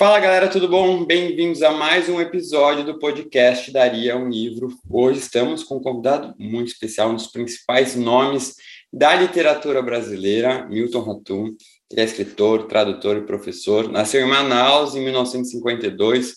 [0.00, 1.04] Fala galera, tudo bom?
[1.04, 4.70] Bem-vindos a mais um episódio do podcast Daria um Livro.
[4.88, 8.54] Hoje estamos com um convidado muito especial, um dos principais nomes
[8.90, 11.54] da literatura brasileira, Milton Ratum.
[11.90, 13.92] Ele é escritor, tradutor e professor.
[13.92, 16.34] Nasceu em Manaus em 1952,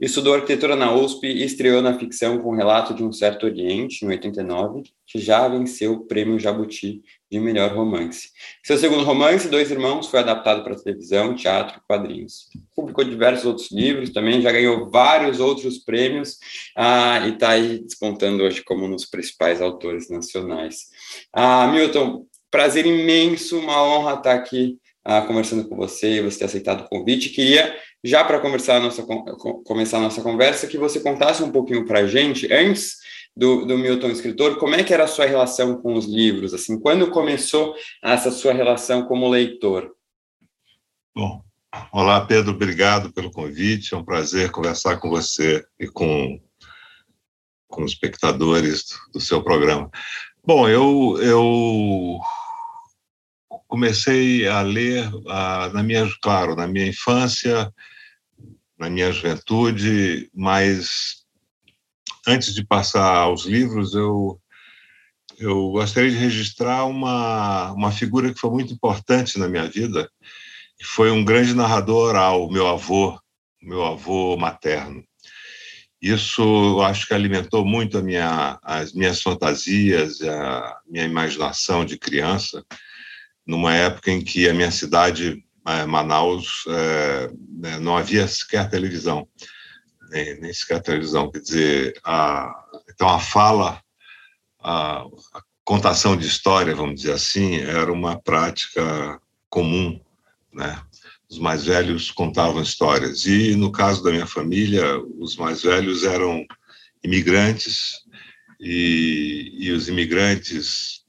[0.00, 4.04] estudou arquitetura na USP e estreou na ficção com o relato de um certo Oriente,
[4.04, 7.00] em 89, que já venceu o prêmio Jabuti
[7.34, 8.28] de melhor romance.
[8.62, 12.48] Seu segundo romance, Dois Irmãos, foi adaptado para televisão, teatro e quadrinhos.
[12.76, 16.38] Publicou diversos outros livros também, já ganhou vários outros prêmios
[16.76, 20.84] ah, e está aí despontando hoje como um dos principais autores nacionais.
[21.32, 26.84] Ah, Milton, prazer imenso, uma honra estar aqui ah, conversando com você, você ter aceitado
[26.84, 27.30] o convite.
[27.30, 32.52] Queria, já para começar a nossa conversa, que você contasse um pouquinho para a gente,
[32.52, 33.03] antes
[33.36, 36.54] do, do Milton escritor, como é que era a sua relação com os livros?
[36.54, 39.92] Assim, quando começou essa sua relação como leitor?
[41.14, 41.42] Bom,
[41.92, 43.94] olá Pedro, obrigado pelo convite.
[43.94, 46.40] É um prazer conversar com você e com
[47.66, 49.90] com os espectadores do, seu programa.
[50.46, 52.20] Bom, eu eu
[53.66, 57.72] comecei a ler ah, na minha, claro, na minha infância,
[58.78, 61.23] na minha juventude, mas
[62.26, 64.40] antes de passar aos livros, eu
[65.38, 70.08] eu gostaria de registrar uma uma figura que foi muito importante na minha vida,
[70.78, 73.18] que foi um grande narrador oral, meu avô,
[73.62, 75.04] meu avô materno.
[76.00, 82.62] Isso eu acho que alimentou muito minha, as minhas fantasias, a minha imaginação de criança
[83.46, 89.28] numa época em que a minha cidade, é, Manaus, é, né, não havia sequer televisão,
[90.14, 90.80] nem, nem, sequer.
[90.80, 92.52] Quer dizer, a,
[92.88, 93.82] então a fala,
[94.60, 95.00] a,
[95.34, 99.20] a contação de história, vamos dizer assim, era uma prática
[99.50, 100.00] comum,
[100.52, 100.80] né?
[101.28, 103.26] Os mais velhos contavam histórias.
[103.26, 104.84] E no caso da minha família,
[105.18, 106.46] os mais velhos eram
[107.02, 108.04] imigrantes
[108.60, 111.04] e, e os imigrantes,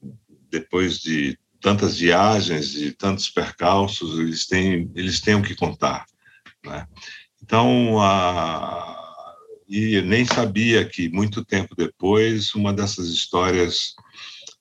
[0.50, 6.06] depois de tantas viagens e tantos percalços, eles têm, eles têm o que contar.
[6.64, 6.86] Né?
[7.42, 8.95] Então, a,
[9.68, 13.96] e nem sabia que, muito tempo depois, uma dessas histórias,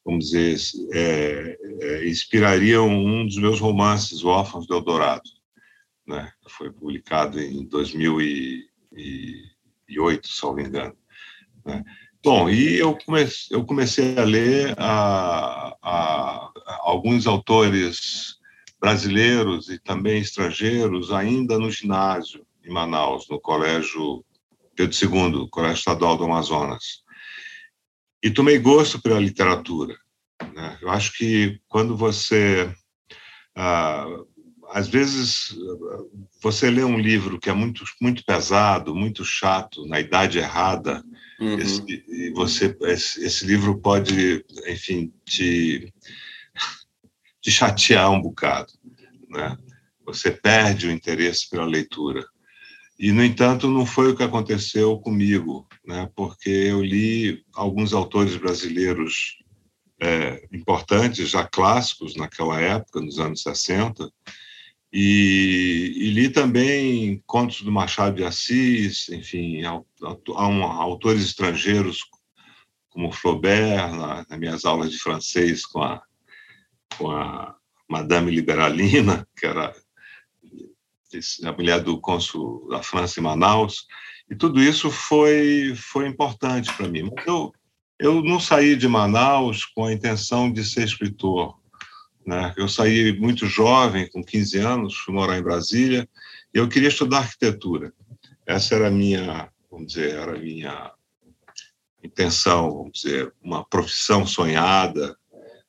[0.04, 0.58] vamos dizer,
[0.94, 5.30] é, é, inspiraria um dos meus romances, O Órfãos do Eldorado,
[6.08, 6.32] né?
[6.44, 10.98] que foi publicado em 2008, se não me engano.
[11.64, 11.84] Né?
[12.24, 18.40] Bom, e eu comecei, eu comecei a ler a, a, a alguns autores
[18.80, 24.26] brasileiros e também estrangeiros ainda no ginásio em Manaus, no Colégio
[24.76, 27.04] Pedro II, Colégio Estadual do Amazonas.
[28.24, 29.96] E tomei gosto pela literatura.
[30.54, 30.78] Né?
[30.82, 32.74] Eu acho que quando você.
[33.56, 34.06] Ah,
[34.72, 35.56] às vezes,
[36.42, 41.04] você lê um livro que é muito, muito pesado, muito chato, na idade errada,
[41.40, 41.60] Uhum.
[41.60, 45.94] Esse, você, esse, esse, livro pode, enfim, te,
[47.42, 48.72] te chatear um bocado,
[49.30, 49.58] né?
[50.06, 52.26] Você perde o interesse pela leitura.
[52.98, 56.10] E, no entanto, não foi o que aconteceu comigo, né?
[56.16, 59.38] porque eu li alguns autores brasileiros
[60.02, 64.10] é, importantes, já clássicos naquela época, nos anos 60,
[64.94, 69.62] e, e, li também contos do Machado de Assis, enfim,
[70.02, 72.02] autores estrangeiros
[72.90, 76.02] como Flaubert, na, nas minhas aulas de francês com a,
[76.98, 77.58] com a
[77.90, 79.76] Madame Liberalina, que era
[81.44, 83.86] a mulher do cônsul da França em Manaus,
[84.30, 87.10] e tudo isso foi, foi importante para mim.
[87.16, 87.52] Mas eu,
[88.00, 91.56] eu não saí de Manaus com a intenção de ser escritor
[92.26, 92.54] né?
[92.58, 96.10] Eu saí muito jovem, com 15 anos, fui morar em Brasília,
[96.54, 97.94] e eu queria estudar arquitetura.
[98.46, 100.92] Essa era a minha, vamos dizer, era minha
[102.04, 105.16] intenção, vamos dizer, uma profissão sonhada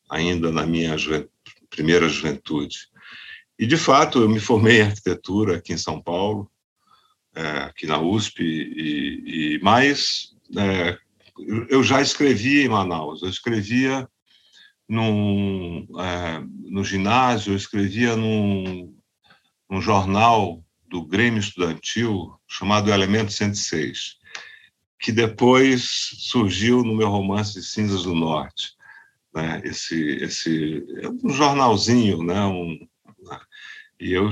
[0.08, 1.30] ainda na minha juventude,
[1.68, 2.88] primeira juventude.
[3.58, 6.50] E, de fato, eu me formei em arquitetura aqui em São Paulo,
[7.34, 10.98] é, aqui na USP, e, e mais é,
[11.68, 14.08] eu já escrevia em Manaus, eu escrevia
[14.88, 18.94] num, é, no ginásio, eu escrevia num,
[19.68, 24.16] num jornal do Grêmio Estudantil chamado Elemento 106.
[24.98, 25.82] que depois
[26.18, 28.72] surgiu no meu romance Cinzas do Norte.
[29.34, 29.60] Né?
[29.64, 32.40] Esse, esse é um jornalzinho, né?
[32.46, 32.78] Um?
[34.00, 34.28] E eu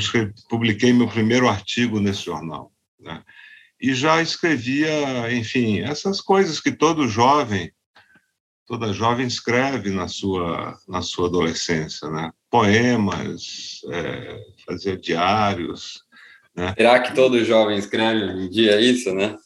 [0.49, 2.73] publiquei meu primeiro artigo nesse jornal.
[3.01, 3.23] Né?
[3.81, 7.73] E já escrevia, enfim, essas coisas que todo jovem,
[8.67, 12.31] toda jovem escreve na sua, na sua adolescência, né?
[12.51, 16.03] Poemas, é, fazia diários.
[16.55, 16.73] Né?
[16.77, 19.37] Será que todo jovem escreve em dia isso, né?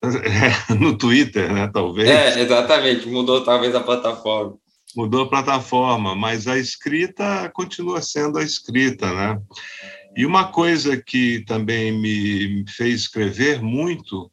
[0.00, 1.68] É, no Twitter, né?
[1.72, 2.08] Talvez.
[2.08, 3.08] É, exatamente.
[3.08, 4.56] Mudou talvez a plataforma.
[4.96, 9.40] Mudou a plataforma, mas a escrita continua sendo a escrita, né?
[10.16, 14.30] E uma coisa que também me fez escrever muito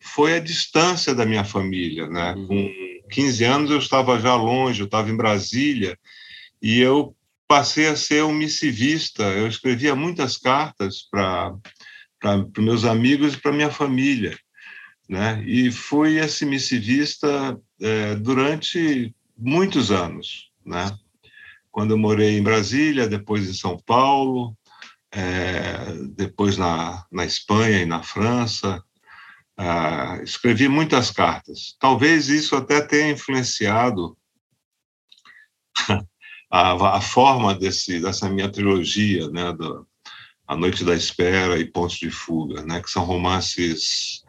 [0.00, 2.34] foi a distância da minha família, né?
[2.34, 2.46] Uhum.
[2.46, 2.70] Com
[3.10, 5.98] 15 anos eu estava já longe, eu estava em Brasília
[6.62, 7.14] e eu
[7.46, 9.24] passei a ser um missivista.
[9.24, 11.54] Eu escrevia muitas cartas para
[12.20, 14.36] para meus amigos e para minha família
[15.08, 15.42] né?
[15.46, 20.96] E fui esse missivista é, durante muitos anos, né?
[21.70, 24.56] Quando eu morei em Brasília, depois em São Paulo,
[25.12, 28.82] é, depois na, na Espanha e na França,
[29.56, 31.76] ah, escrevi muitas cartas.
[31.78, 34.16] Talvez isso até tenha influenciado
[36.50, 39.86] a, a, forma desse, dessa minha trilogia, né, do,
[40.46, 44.24] A Noite da Espera e Pontos de Fuga, né, que são romances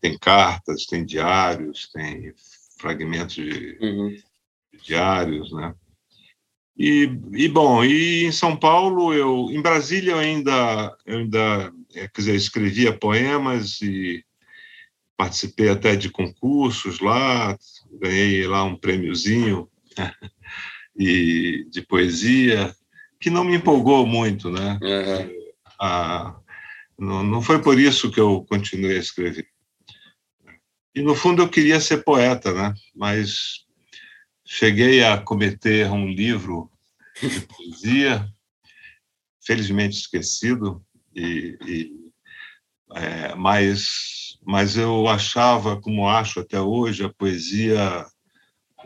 [0.00, 2.32] tem cartas, tem diários, tem
[2.78, 4.16] fragmentos de, uhum.
[4.82, 5.74] Diários, né?
[6.76, 12.06] E, e, bom, e em São Paulo, eu, em Brasília eu ainda, eu ainda, é,
[12.06, 14.24] quer dizer, escrevia poemas e
[15.16, 17.58] participei até de concursos lá,
[18.00, 19.68] ganhei lá um prêmiozinho
[20.96, 22.72] e de poesia
[23.20, 24.78] que não me empolgou muito, né?
[24.80, 25.30] Uhum.
[25.80, 26.36] Ah,
[26.96, 29.48] não, não foi por isso que eu continuei a escrever.
[30.94, 32.72] E no fundo eu queria ser poeta, né?
[32.94, 33.66] Mas
[34.48, 36.72] cheguei a cometer um livro
[37.20, 38.26] de poesia,
[39.44, 40.82] felizmente esquecido,
[41.14, 42.10] e, e
[42.94, 48.06] é, mas, mas eu achava, como acho até hoje, a poesia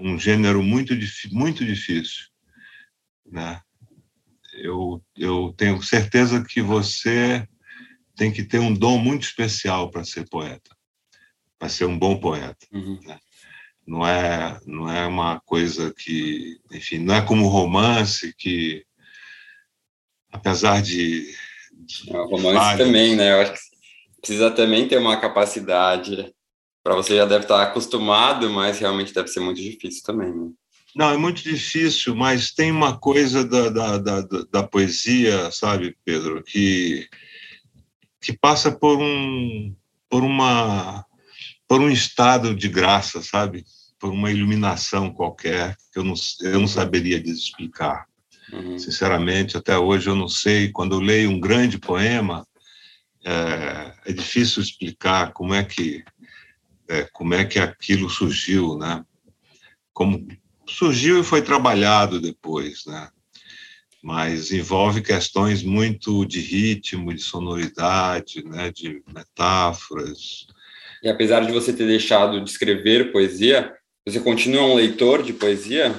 [0.00, 0.94] um gênero muito,
[1.30, 2.24] muito difícil.
[3.24, 3.60] Né?
[4.54, 7.46] Eu, eu tenho certeza que você
[8.16, 10.74] tem que ter um dom muito especial para ser poeta
[11.62, 12.66] para ser um bom poeta.
[12.72, 12.98] Uhum.
[13.06, 13.16] Né?
[13.86, 18.84] Não é não é uma coisa que, enfim, não é como romance que,
[20.30, 21.34] apesar de,
[21.72, 22.86] de é, o romance várias...
[22.86, 23.32] também, né?
[23.32, 23.60] Eu acho que
[24.20, 26.32] precisa também ter uma capacidade.
[26.84, 30.34] Para você já deve estar acostumado, mas realmente deve ser muito difícil também.
[30.34, 30.50] Né?
[30.94, 34.20] Não, é muito difícil, mas tem uma coisa da, da, da,
[34.50, 37.08] da poesia, sabe, Pedro, que,
[38.20, 39.74] que passa por um
[40.10, 41.06] por uma
[41.72, 43.64] por um estado de graça, sabe?
[43.98, 48.04] Por uma iluminação qualquer que eu não, eu não saberia explicar.
[48.52, 48.78] Uhum.
[48.78, 50.70] Sinceramente, até hoje eu não sei.
[50.70, 52.46] Quando eu leio um grande poema,
[53.24, 56.04] é, é difícil explicar como é que
[56.88, 59.02] é, como é que aquilo surgiu, né?
[59.94, 60.28] Como
[60.68, 63.08] surgiu e foi trabalhado depois, né?
[64.02, 68.70] Mas envolve questões muito de ritmo, de sonoridade, né?
[68.70, 70.46] De metáforas,
[71.02, 73.74] e apesar de você ter deixado de escrever poesia,
[74.06, 75.94] você continua um leitor de poesia?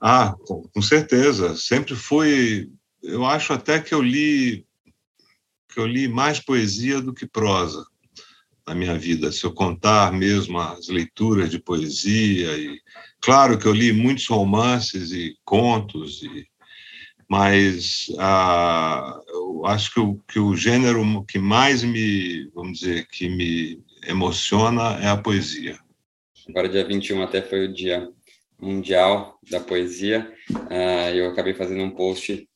[0.00, 1.54] Ah, com certeza.
[1.56, 2.70] Sempre fui.
[3.02, 4.66] Eu acho até que eu li
[5.72, 7.82] que eu li mais poesia do que prosa
[8.66, 9.32] na minha vida.
[9.32, 12.78] Se eu contar mesmo as leituras de poesia e
[13.20, 16.46] claro que eu li muitos romances e contos e
[17.32, 23.26] mas ah, eu acho que o, que o gênero que mais me, vamos dizer, que
[23.26, 25.78] me emociona é a poesia.
[26.46, 28.06] Agora, dia 21 até foi o dia
[28.60, 30.30] mundial da poesia,
[30.68, 32.46] ah, eu acabei fazendo um post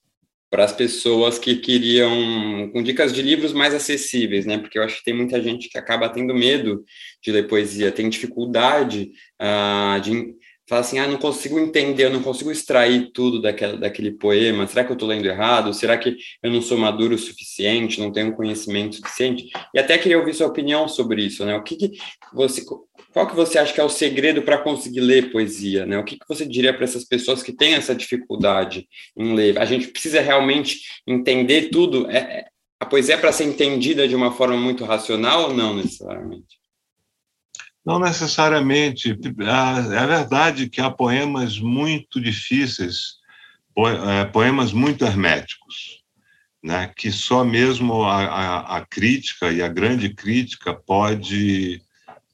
[0.51, 4.59] para as pessoas que queriam, com dicas de livros mais acessíveis, né?
[4.59, 6.85] Porque eu acho que tem muita gente que acaba tendo medo
[7.23, 10.37] de ler poesia, tem dificuldade uh, de
[10.69, 14.85] fala assim, ah, não consigo entender, eu não consigo extrair tudo daquele, daquele poema, será
[14.85, 15.73] que eu estou lendo errado?
[15.73, 19.49] Será que eu não sou maduro o suficiente, não tenho conhecimento suficiente?
[19.75, 21.57] E até queria ouvir sua opinião sobre isso, né?
[21.57, 21.93] O que, que
[22.33, 22.65] você,
[23.13, 25.99] qual que você acha que é o segredo para conseguir ler poesia, né?
[25.99, 29.59] O que, que você diria para essas pessoas que têm essa dificuldade em ler?
[29.59, 32.11] A gente precisa realmente entender tudo?
[32.11, 32.45] É, é
[32.79, 36.59] a poesia é para ser entendida de uma forma muito racional ou não necessariamente?
[37.87, 39.11] Não necessariamente.
[39.11, 43.19] É verdade que há poemas muito difíceis,
[44.09, 46.03] é, poemas muito herméticos,
[46.63, 46.93] né?
[46.97, 51.81] que só mesmo a, a, a crítica e a grande crítica pode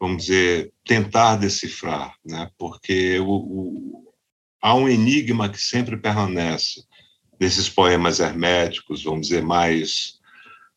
[0.02, 2.50] vamos dizer, tentar decifrar, né?
[2.58, 4.14] porque o, o,
[4.60, 6.82] há um enigma que sempre permanece
[7.38, 10.18] nesses poemas herméticos, vamos dizer, mais,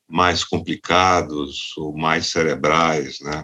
[0.07, 3.19] mais complicados ou mais cerebrais.
[3.19, 3.43] Né?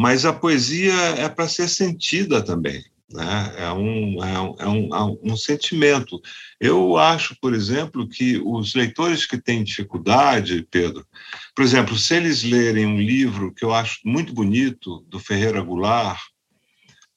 [0.00, 2.82] Mas a poesia é para ser sentida também.
[3.12, 3.54] Né?
[3.58, 6.18] É, um, é, um, é, um, é um sentimento.
[6.58, 11.06] Eu acho, por exemplo, que os leitores que têm dificuldade, Pedro,
[11.54, 16.18] por exemplo, se eles lerem um livro que eu acho muito bonito, do Ferreira Goulart,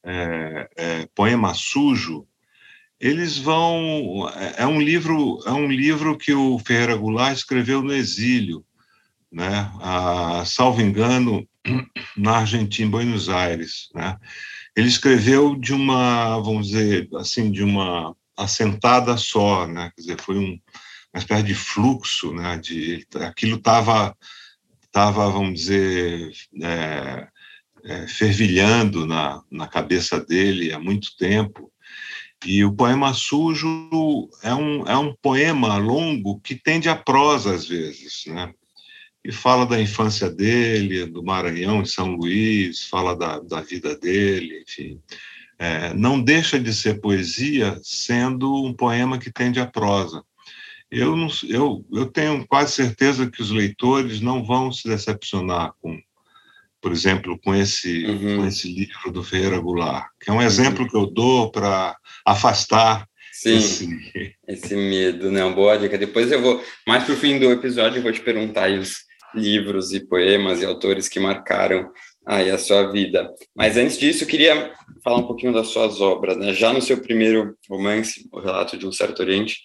[0.03, 2.27] é, é, Poema Sujo,
[2.99, 4.29] eles vão.
[4.35, 8.61] É, é um livro, é um livro que o Ferreira Goulart escreveu no exílio,
[9.31, 9.71] né?
[9.79, 11.47] A, salvo engano,
[12.17, 14.17] na Argentina, em Buenos Aires, né?
[14.75, 19.91] Ele escreveu de uma, vamos dizer, assim, de uma assentada só, né?
[19.95, 20.59] Quer dizer, foi um,
[21.13, 22.57] uma espécie de fluxo, né?
[22.57, 24.15] De aquilo estava,
[24.91, 27.27] tava, vamos dizer, é,
[27.85, 31.71] é, fervilhando na, na cabeça dele há muito tempo.
[32.45, 37.67] E o poema sujo é um, é um poema longo que tende a prosa às
[37.67, 38.53] vezes, né?
[39.25, 44.63] E fala da infância dele, do Maranhão em São Luís, fala da, da vida dele,
[44.67, 44.99] enfim.
[45.57, 50.23] É, não deixa de ser poesia, sendo um poema que tende à prosa.
[50.91, 55.97] Eu, não, eu, eu tenho quase certeza que os leitores não vão se decepcionar com,
[56.81, 58.37] por exemplo, com esse, uhum.
[58.37, 60.89] com esse livro do Ferreira Goulart, que é um exemplo uhum.
[60.89, 64.35] que eu dou para afastar Sim, esse...
[64.47, 65.43] esse medo, né?
[65.43, 65.97] Uma boa dica.
[65.97, 68.97] Depois eu vou, mais para o fim do episódio, eu vou te perguntar os,
[69.33, 71.91] livros e poemas e autores que marcaram
[72.25, 73.33] aí a sua vida.
[73.55, 74.73] Mas antes disso, queria
[75.03, 76.37] falar um pouquinho das suas obras.
[76.37, 76.53] Né?
[76.53, 79.57] Já no seu primeiro romance, O Relato de um Certo Oriente,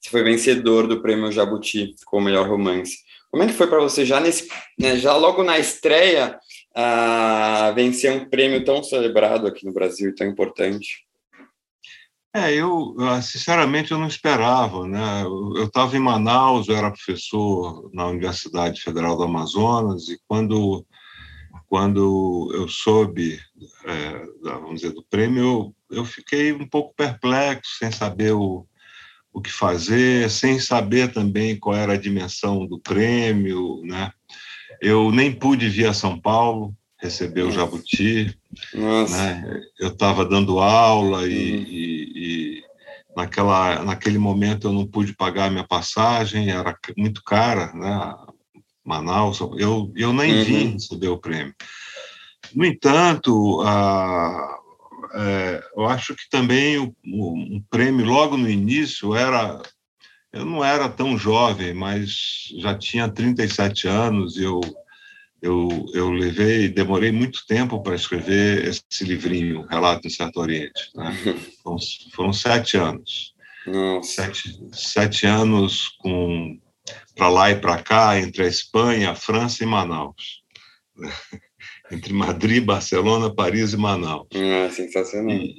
[0.00, 2.98] você foi vencedor do Prêmio Jabuti com o melhor romance.
[3.30, 6.38] Como é que foi para você já nesse, né, já logo na estreia,
[6.74, 11.04] a vencer um prêmio tão celebrado aqui no Brasil e tão importante?
[12.36, 15.22] É, eu, sinceramente, eu não esperava, né?
[15.22, 20.84] Eu estava em Manaus, eu era professor na Universidade Federal do Amazonas, e quando,
[21.68, 23.38] quando eu soube,
[23.84, 25.44] é, vamos dizer, do prêmio,
[25.88, 28.66] eu, eu fiquei um pouco perplexo, sem saber o,
[29.32, 34.10] o que fazer, sem saber também qual era a dimensão do prêmio, né?
[34.80, 38.36] Eu nem pude vir a São Paulo, receber o Jabuti.
[38.74, 39.62] Né?
[39.78, 41.64] Eu estava dando aula e, uhum.
[41.68, 42.64] e, e,
[43.16, 48.14] naquela, naquele momento eu não pude pagar a minha passagem, era muito cara, né?
[48.84, 50.44] Manaus, eu, eu nem uhum.
[50.44, 51.54] vim receber o prêmio.
[52.54, 54.58] No entanto, a,
[55.14, 59.60] é, eu acho que também o, o, um prêmio logo no início era
[60.32, 64.60] eu não era tão jovem, mas já tinha 37 anos e eu
[65.44, 70.90] eu, eu levei, demorei muito tempo para escrever esse livrinho, Relato em Certo Oriente.
[70.94, 71.12] Né?
[71.62, 71.78] Foram,
[72.14, 73.34] foram, sete anos.
[74.02, 76.58] Sete, sete anos com
[77.14, 80.42] para lá e para cá, entre a Espanha, a França e Manaus.
[81.92, 84.28] entre Madrid, Barcelona, Paris e Manaus.
[84.34, 85.36] Ah, sensacional.
[85.36, 85.54] E,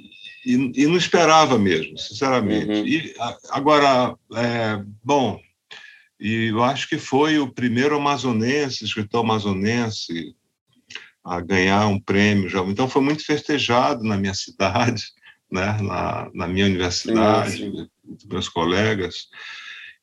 [0.46, 2.65] e, e, não esperava mesmo, sinceramente.
[2.65, 2.88] Uhum.
[2.88, 3.13] E
[3.51, 5.39] agora, é, bom,
[6.19, 10.36] e eu acho que foi o primeiro amazonense, escritor amazonense,
[11.24, 12.50] a ganhar um prêmio.
[12.50, 12.62] Já.
[12.62, 15.03] Então, foi muito festejado na minha cidade,
[15.51, 15.77] né?
[15.81, 18.27] na, na minha universidade, sim, sim.
[18.29, 19.27] meus colegas.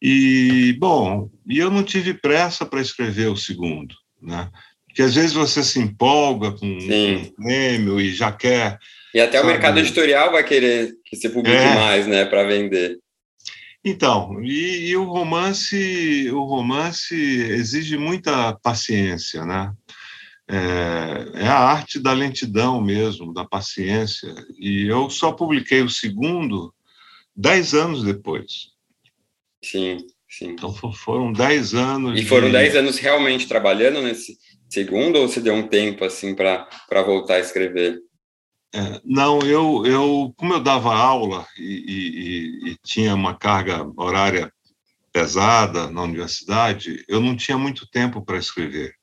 [0.01, 4.51] E, bom, e eu não tive pressa para escrever o segundo, né?
[4.87, 7.17] Porque às vezes você se empolga com sim.
[7.17, 8.79] um prêmio e já quer.
[9.15, 9.49] E até sabe?
[9.49, 11.75] o mercado editorial vai querer que você publique é.
[11.75, 12.99] mais, né, para vender.
[13.85, 19.73] Então, e, e, o romance, o romance exige muita paciência, né?
[20.49, 24.33] É, é, a arte da lentidão mesmo, da paciência.
[24.59, 26.73] E eu só publiquei o segundo
[27.35, 28.71] dez anos depois.
[29.65, 29.99] Sim,
[30.29, 30.51] sim.
[30.51, 32.21] Então foram dez anos.
[32.21, 32.53] E foram de...
[32.53, 34.37] dez anos realmente trabalhando nesse
[34.69, 36.69] segundo ou você deu um tempo assim para
[37.05, 37.99] voltar a escrever?
[38.75, 44.51] É, não, eu, eu, como eu dava aula e, e, e, tinha uma carga horária
[45.13, 48.95] pesada na universidade, eu não tinha muito tempo para escrever,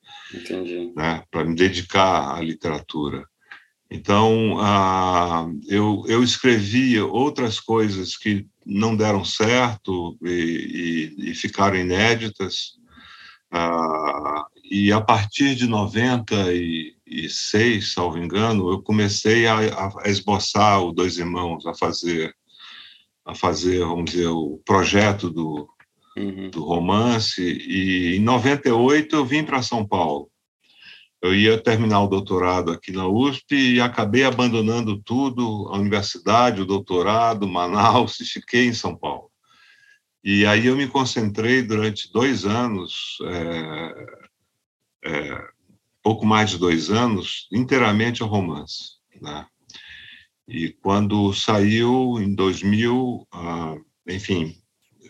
[0.96, 3.24] né, para me dedicar à literatura.
[3.88, 12.78] Então, ah, eu, eu escrevi outras coisas que não deram certo e, e ficaram inéditas.
[13.50, 20.82] Ah, e a partir de 90 e 2006, salvo engano, eu comecei a, a, esboçar
[20.82, 22.34] o Dois Irmãos, a fazer,
[23.24, 25.68] a fazer, vamos dizer, o projeto do,
[26.16, 26.50] uhum.
[26.50, 27.42] do romance.
[27.42, 30.30] E em 98 eu vim para São Paulo.
[31.20, 36.66] eu ia terminar o doutorado aqui na USP e acabei abandonando tudo, a universidade, o
[36.66, 39.30] doutorado, Manaus, e fiquei em São Paulo.
[40.22, 44.19] E aí eu me concentrei durante dois anos, é,
[45.04, 45.44] é,
[46.02, 48.98] pouco mais de dois anos, inteiramente ao romance.
[49.20, 49.46] Né?
[50.48, 53.76] E quando saiu, em 2000, ah,
[54.08, 54.56] enfim,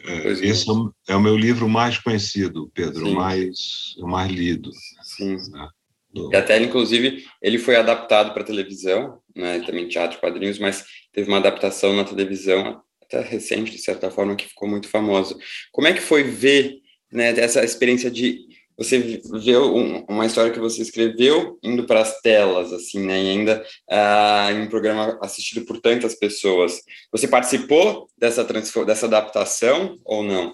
[0.04, 0.66] é, esse
[1.08, 3.14] é o meu livro mais conhecido, Pedro, Sim.
[3.14, 4.70] mais, o mais lido.
[5.02, 5.36] Sim.
[5.50, 5.68] Né?
[6.12, 6.32] Do...
[6.32, 11.38] E até, inclusive, ele foi adaptado para televisão, né, também teatro, quadrinhos, mas teve uma
[11.38, 15.38] adaptação na televisão, até recente, de certa forma, que ficou muito famoso.
[15.70, 16.80] Como é que foi ver
[17.12, 18.49] né, essa experiência de
[18.80, 23.28] você vê um, uma história que você escreveu indo para as telas, assim, né, e
[23.28, 26.80] ainda ah, em um programa assistido por tantas pessoas.
[27.12, 30.50] Você participou dessa, dessa adaptação ou não?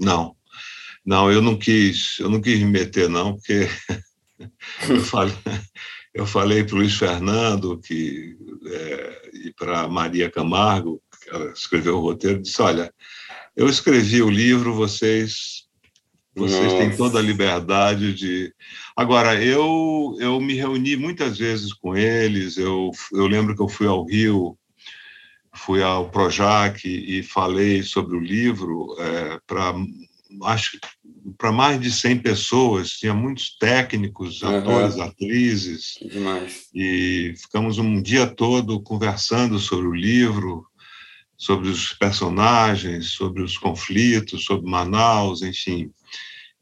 [0.00, 0.34] Não,
[1.04, 3.68] não, eu não quis, eu não quis me meter, não, porque
[4.88, 5.36] eu falei,
[6.14, 11.98] eu falei para o Luiz Fernando que, é, e para Maria Camargo, que ela escreveu
[11.98, 12.90] o roteiro, disse, olha,
[13.54, 15.65] eu escrevi o livro, vocês
[16.36, 16.76] vocês Nossa.
[16.76, 18.52] têm toda a liberdade de.
[18.94, 22.58] Agora, eu, eu me reuni muitas vezes com eles.
[22.58, 24.56] Eu, eu lembro que eu fui ao Rio,
[25.54, 29.74] fui ao Projac e falei sobre o livro é, para
[30.44, 30.78] acho
[31.38, 34.58] para mais de 100 pessoas, tinha muitos técnicos, uhum.
[34.58, 35.98] atores, atrizes.
[36.00, 36.68] Demais.
[36.74, 40.64] E ficamos um dia todo conversando sobre o livro,
[41.36, 45.90] sobre os personagens, sobre os conflitos, sobre Manaus, enfim.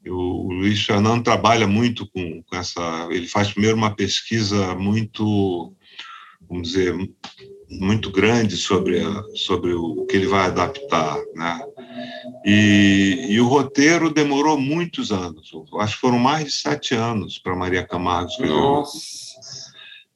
[0.09, 3.07] O, Luiz Fernando trabalha muito com, com, essa.
[3.11, 5.73] Ele faz primeiro uma pesquisa muito,
[6.49, 6.95] vamos dizer,
[7.69, 11.61] muito grande sobre, a, sobre o que ele vai adaptar, né?
[12.45, 15.51] E, e, o roteiro demorou muitos anos.
[15.79, 18.53] Acho que foram mais de sete anos para Maria Camargo escrever.
[18.53, 19.25] Nossa.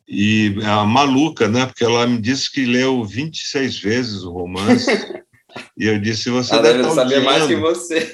[0.07, 1.65] E é maluca, né?
[1.65, 4.87] Porque ela me disse que leu 26 vezes o romance.
[5.77, 8.11] e eu disse: você ela deve, deve saber mais que você.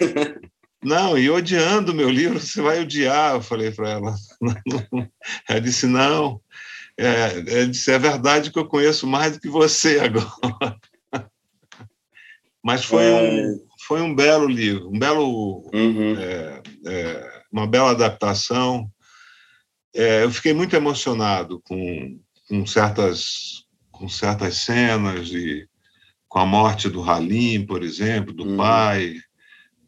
[0.86, 4.16] Não, e odiando meu livro, você vai odiar, eu falei para ela.
[5.50, 6.40] Ela disse, não,
[6.96, 10.78] é, ela disse, é verdade que eu conheço mais do que você agora.
[12.64, 13.16] Mas foi, é...
[13.16, 16.16] um, foi um belo livro, um belo, uhum.
[16.20, 18.88] é, é, uma bela adaptação.
[19.94, 25.68] É, eu fiquei muito emocionado com, com, certas, com certas cenas, e,
[26.28, 28.58] com a morte do Halim, por exemplo, do uhum.
[28.58, 29.16] pai,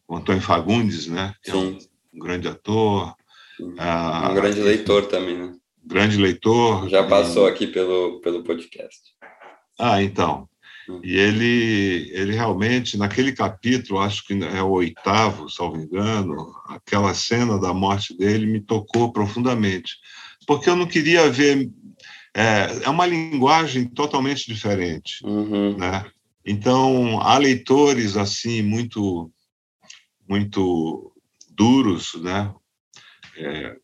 [0.08, 1.34] o Antônio Fagundes, né?
[1.44, 1.58] Que Sim.
[1.58, 1.78] é um,
[2.16, 3.14] um grande ator.
[3.78, 5.54] Ah, um grande leitor também, né?
[5.86, 6.88] Grande leitor.
[6.90, 7.52] Já passou e...
[7.52, 9.00] aqui pelo, pelo podcast.
[9.80, 10.48] Ah, então.
[10.90, 11.02] Hum.
[11.04, 17.60] E ele, ele realmente, naquele capítulo, acho que é o oitavo, salvo engano, aquela cena
[17.60, 19.96] da morte dele me tocou profundamente.
[20.46, 21.70] Porque eu não queria ver.
[22.34, 25.26] É, é uma linguagem totalmente diferente.
[25.26, 25.76] Uhum.
[25.76, 26.06] Né?
[26.46, 29.32] Então, há leitores assim, muito
[30.28, 31.14] muito
[31.50, 32.54] duros, né?
[33.38, 33.76] É,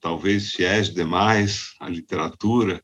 [0.00, 2.82] talvez fiéis demais à literatura,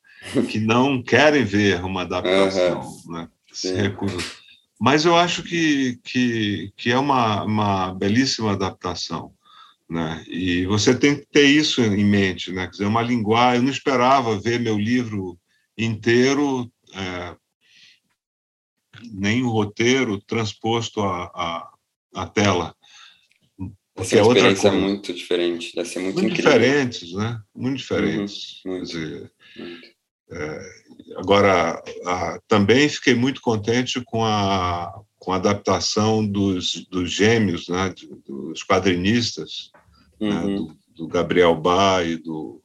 [0.51, 3.13] que não querem ver uma adaptação, uhum.
[3.13, 3.29] né?
[3.53, 4.21] se recusam.
[4.79, 9.33] Mas eu acho que, que, que é uma, uma belíssima adaptação.
[9.89, 10.25] Né?
[10.27, 12.65] E você tem que ter isso em mente, né?
[12.65, 13.57] Quer dizer, uma linguagem.
[13.57, 15.39] Eu não esperava ver meu livro
[15.77, 17.37] inteiro, é,
[19.13, 21.71] nem o roteiro transposto à, à,
[22.15, 22.75] à tela.
[24.01, 24.73] Essa é outra coisa.
[24.73, 26.53] muito diferente, deve ser muito, muito incrível.
[26.53, 27.41] diferentes, né?
[27.55, 28.63] Muito diferentes.
[28.65, 30.01] Uhum, muito, dizer, muito.
[30.33, 30.61] É,
[31.17, 37.93] agora, a, também fiquei muito contente com a, com a adaptação dos, dos gêmeos, né?
[38.27, 39.71] dos quadrinistas,
[40.21, 40.29] né?
[40.29, 40.47] uhum.
[40.47, 40.57] né?
[40.57, 42.63] do, do, Gabriel Bá e do,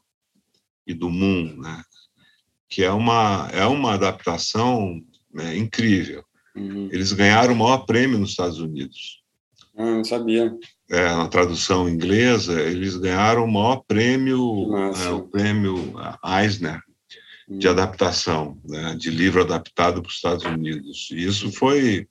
[0.86, 1.84] e do Moon, né?
[2.70, 5.02] que é uma, é uma adaptação
[5.34, 6.24] né, incrível.
[6.56, 6.88] Uhum.
[6.92, 9.24] Eles ganharam o maior prêmio nos Estados Unidos.
[9.76, 10.56] Ah, não sabia
[10.90, 16.80] é, na tradução inglesa, eles ganharam o maior prêmio, é, o prêmio Eisner,
[17.48, 17.72] de hum.
[17.72, 21.10] adaptação, né, de livro adaptado para os Estados Unidos.
[21.12, 22.08] E isso foi,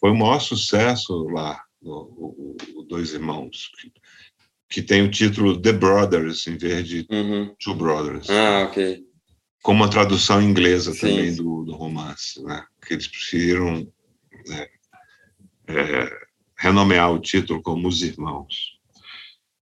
[0.00, 3.92] foi o maior sucesso lá, no, o, o Dois Irmãos, que,
[4.68, 7.54] que, tem o título The Brothers, em vez de uhum.
[7.62, 8.28] Two Brothers.
[8.30, 9.02] Ah, ok.
[9.62, 11.00] Como a tradução inglesa Sim.
[11.00, 13.86] também do, do romance, né, que eles preferiram...
[14.46, 14.66] Né,
[15.68, 16.31] é,
[16.62, 18.78] renomear o título como Os Irmãos.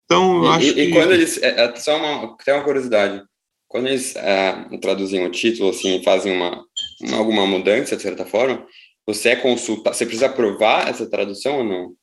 [0.05, 0.83] Então, eu acho e, que...
[0.83, 1.43] E quando eles...
[1.43, 3.23] É, é, só uma, tem uma curiosidade.
[3.67, 6.63] Quando eles é, traduzem o título, assim, fazem uma,
[7.01, 8.65] uma, alguma mudança, de certa forma,
[9.07, 9.97] você é consultado...
[9.97, 11.95] Você precisa aprovar essa tradução ou não?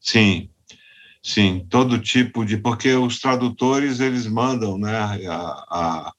[0.00, 0.48] Sim.
[1.22, 2.58] Sim, todo tipo de.
[2.58, 4.94] Porque os tradutores eles mandam né,
[5.26, 6.12] a, a,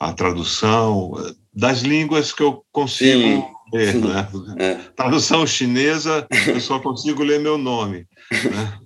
[0.00, 1.12] a tradução
[1.52, 3.92] das línguas que eu consigo sim, ler.
[3.92, 4.00] Sim.
[4.00, 4.28] Né?
[4.58, 4.74] É.
[4.96, 8.06] Tradução chinesa, eu só consigo ler meu nome.
[8.30, 8.80] Né?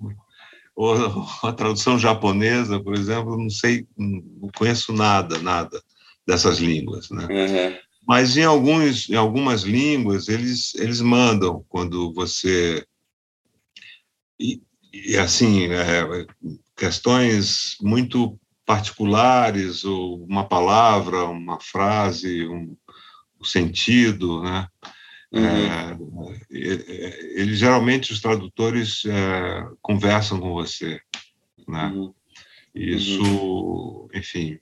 [0.76, 0.94] Ou
[1.42, 5.80] a tradução japonesa, por exemplo, não sei, não conheço nada, nada
[6.26, 7.10] dessas línguas.
[7.10, 7.26] Né?
[7.26, 7.78] Uhum.
[8.06, 12.84] Mas em, alguns, em algumas línguas, eles, eles mandam quando você.
[14.38, 14.60] E,
[14.92, 16.26] e assim, é,
[16.76, 22.76] questões muito particulares, ou uma palavra, uma frase, um,
[23.40, 24.66] um sentido, né?
[25.32, 25.44] Uhum.
[25.44, 25.98] É,
[26.50, 31.00] ele, geralmente os tradutores é, conversam com você,
[31.66, 31.86] né?
[31.88, 32.14] Uhum.
[32.74, 34.08] Isso, uhum.
[34.14, 34.58] enfim,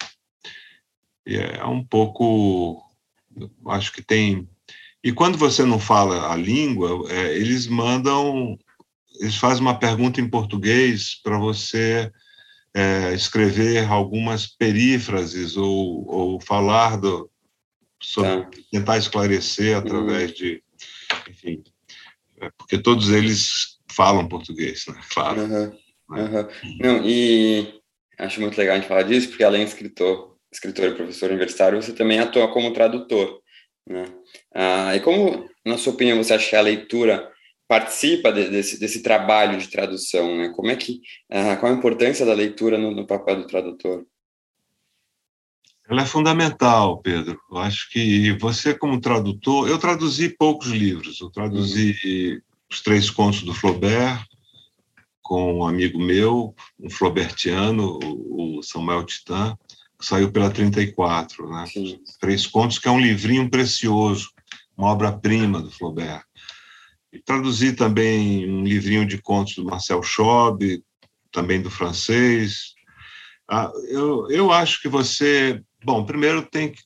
[1.27, 2.83] é um pouco,
[3.69, 4.49] acho que tem.
[5.03, 8.59] E quando você não fala a língua, é, eles mandam
[9.21, 12.11] eles fazem uma pergunta em português para você
[12.75, 17.31] é, escrever algumas perífrases ou, ou falar do,
[18.03, 18.51] sobre, tá.
[18.71, 20.37] tentar esclarecer através uhum.
[20.37, 20.63] de,
[21.31, 21.63] enfim,
[22.41, 25.01] é, porque todos eles falam português, né?
[25.13, 25.43] Claro.
[25.43, 25.71] Uhum.
[26.11, 26.49] Né?
[26.81, 27.81] Não, e
[28.19, 31.81] acho muito legal a gente falar disso, porque além de escritor, escritor e professor universitário,
[31.81, 33.41] você também atua como tradutor,
[33.89, 34.05] né?
[34.55, 37.33] Ah, e como, na sua opinião, você acha que a leitura
[37.73, 40.53] participa de, desse, desse trabalho de tradução, né?
[40.55, 44.05] Como é que, uh, qual a importância da leitura no, no, papel do tradutor?
[45.89, 47.41] Ela é fundamental, Pedro.
[47.51, 51.21] Eu acho que você, como tradutor, eu traduzi poucos livros.
[51.21, 52.41] Eu traduzi uhum.
[52.71, 54.25] os três contos do Flaubert
[55.23, 59.57] com um amigo meu, um flaubertiano, o Samuel Titan,
[59.99, 61.65] que saiu pela 34, né?
[61.67, 62.01] Sim.
[62.21, 64.31] Três contos, que é um livrinho precioso,
[64.77, 66.25] uma obra-prima do Flaubert.
[67.13, 70.83] E traduzi também um livrinho de contos do Marcel Schob,
[71.31, 72.75] também do francês.
[73.49, 76.83] Ah, eu, eu acho que você, bom, primeiro tem que,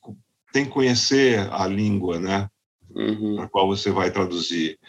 [0.51, 2.49] tem que conhecer a língua, né,
[2.89, 3.35] uhum.
[3.35, 4.79] para qual você vai traduzir.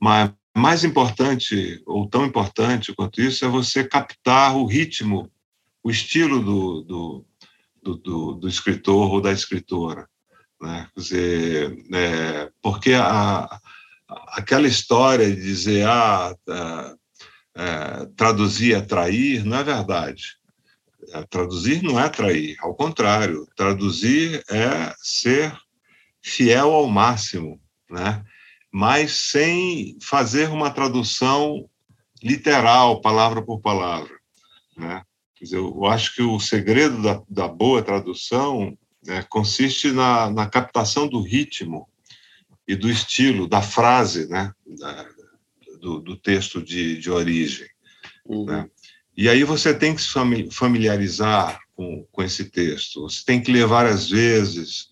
[0.00, 5.30] Mas mais importante, ou tão importante quanto isso, é você captar o ritmo,
[5.82, 7.26] o estilo do, do,
[7.82, 10.08] do, do, do escritor ou da escritora.
[10.60, 10.88] Né?
[10.94, 13.60] Quer dizer, é, porque a,
[14.28, 16.94] aquela história de dizer ah, é,
[17.56, 20.36] é, traduzir é trair, não é verdade.
[21.08, 25.56] É, traduzir não é trair, ao contrário, traduzir é ser
[26.22, 28.24] fiel ao máximo, né?
[28.70, 31.68] mas sem fazer uma tradução
[32.22, 34.14] literal, palavra por palavra.
[34.76, 35.02] Né?
[35.40, 41.08] Dizer, eu acho que o segredo da, da boa tradução né, consiste na, na captação
[41.08, 41.88] do ritmo
[42.68, 44.52] e do estilo, da frase, né?
[44.78, 45.08] Da,
[45.80, 47.66] do, do, texto de, de origem.
[48.24, 48.44] Uhum.
[48.44, 48.70] Né?
[49.20, 50.08] E aí você tem que se
[50.50, 54.88] familiarizar com, com esse texto, você tem que ler várias vezes,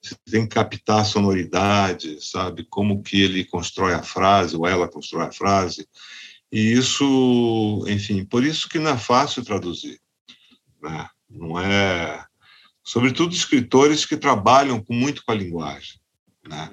[0.00, 2.64] você tem que captar a sonoridade, sabe?
[2.70, 5.88] Como que ele constrói a frase, ou ela constrói a frase.
[6.52, 9.98] E isso, enfim, por isso que não é fácil traduzir.
[10.80, 11.08] Né?
[11.28, 12.24] Não é.
[12.84, 15.98] Sobretudo escritores que trabalham com muito com a linguagem.
[16.48, 16.70] Né?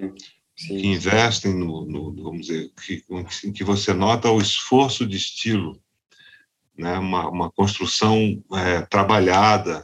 [0.56, 0.78] Sim.
[0.78, 3.04] que investem no, no, vamos dizer, que,
[3.52, 5.82] que você nota o esforço de estilo,
[6.79, 6.97] né?
[6.97, 9.83] uma, uma construção é, trabalhada,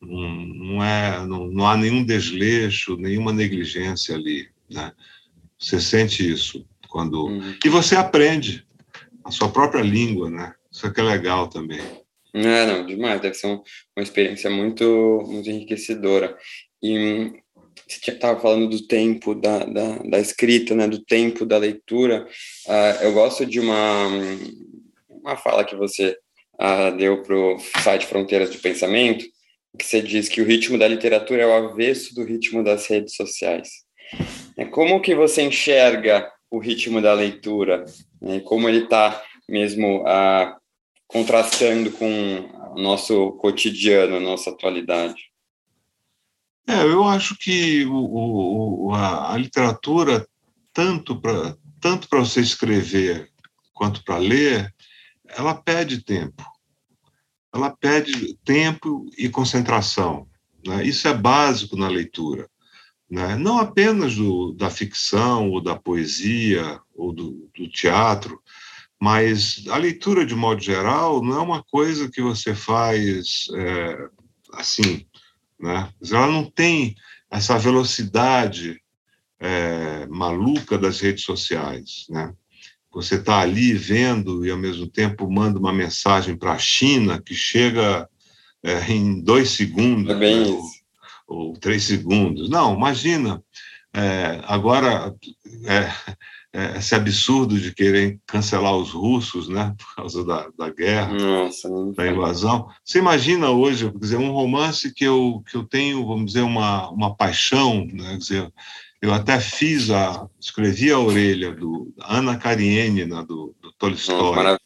[0.00, 4.48] não, não, é, não, não há nenhum desleixo, nenhuma negligência ali.
[4.68, 4.92] Né?
[5.58, 7.26] Você sente isso quando.
[7.26, 7.54] Uhum.
[7.64, 8.66] E você aprende
[9.24, 10.54] a sua própria língua, né?
[10.70, 11.80] Isso é que é legal também.
[12.34, 13.20] É, não, demais.
[13.20, 13.62] Deve ser uma,
[13.96, 16.36] uma experiência muito, muito enriquecedora.
[16.82, 17.40] E
[17.86, 22.26] você estava falando do tempo da, da, da, escrita, né, do tempo da leitura.
[22.66, 24.08] Uh, eu gosto de uma,
[25.08, 26.16] uma fala que você
[26.54, 29.24] uh, deu para o site Fronteiras de Pensamento,
[29.78, 33.14] que você diz que o ritmo da literatura é o avesso do ritmo das redes
[33.14, 33.70] sociais.
[34.56, 37.84] É, como que você enxerga o ritmo da leitura?
[38.20, 40.54] Né, como ele está mesmo uh,
[41.06, 45.32] contrastando com o nosso cotidiano, a nossa atualidade?
[46.68, 50.26] É, eu acho que o, o, a, a, literatura,
[50.72, 53.28] tanto para tanto você escrever
[53.74, 54.72] quanto para ler,
[55.36, 56.44] ela pede tempo.
[57.54, 60.26] Ela pede tempo e concentração.
[60.66, 60.84] Né?
[60.84, 62.48] Isso é básico na leitura.
[63.10, 63.36] Né?
[63.36, 68.40] Não apenas do, da ficção, ou da poesia, ou do, do teatro,
[69.00, 74.08] mas a leitura, de modo geral, não é uma coisa que você faz é,
[74.52, 75.04] assim,
[75.58, 75.92] né?
[76.08, 76.94] Ela não tem
[77.28, 78.80] essa velocidade
[79.40, 82.06] é, maluca das redes sociais.
[82.08, 82.32] Né?
[82.92, 87.34] Você está ali vendo e ao mesmo tempo manda uma mensagem para a China que
[87.34, 88.08] chega
[88.62, 90.70] é, em dois segundos é bem né, ou,
[91.26, 92.48] ou, três segundos.
[92.50, 93.42] Não, imagina.
[93.94, 95.14] É, agora
[95.64, 96.16] é,
[96.52, 101.68] é, esse absurdo de querer cancelar os russos, né, por causa da, da guerra, Nossa,
[101.96, 102.68] da invasão.
[102.84, 106.90] Você imagina hoje, quer dizer, um romance que eu que eu tenho, vamos dizer, uma
[106.90, 108.52] uma paixão, né, quer dizer,
[109.00, 114.58] eu até fiz a escrevi a orelha do Ana Karenina do, do Tolstói.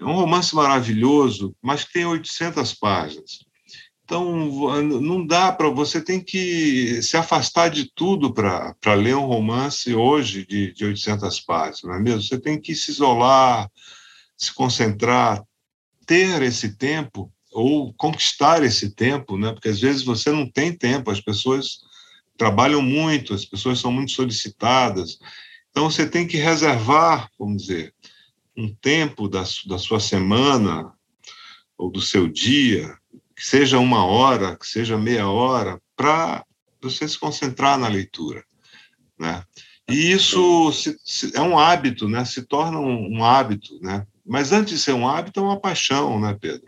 [0.00, 3.47] É um romance maravilhoso, mas que tem 800 páginas.
[4.08, 4.34] Então,
[5.02, 5.68] não dá para.
[5.68, 11.38] Você tem que se afastar de tudo para ler um romance hoje de, de 800
[11.40, 12.22] páginas, não é mesmo?
[12.22, 13.70] Você tem que se isolar,
[14.34, 15.44] se concentrar,
[16.06, 19.52] ter esse tempo, ou conquistar esse tempo, né?
[19.52, 21.80] porque às vezes você não tem tempo, as pessoas
[22.34, 25.18] trabalham muito, as pessoas são muito solicitadas.
[25.70, 27.92] Então, você tem que reservar, vamos dizer,
[28.56, 30.94] um tempo da, da sua semana
[31.76, 32.96] ou do seu dia
[33.38, 36.44] que seja uma hora, que seja meia hora, para
[36.82, 38.42] você se concentrar na leitura,
[39.16, 39.44] né?
[39.88, 42.24] E isso se, se, é um hábito, né?
[42.24, 44.04] Se torna um, um, hábito, né?
[44.26, 46.66] Mas antes de ser um hábito, é uma paixão, né, Pedro?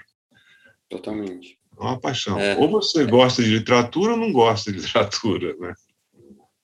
[0.89, 1.59] Totalmente.
[1.77, 2.39] É uma paixão.
[2.39, 2.57] É.
[2.57, 5.75] Ou você gosta de literatura ou não gosta de literatura, né?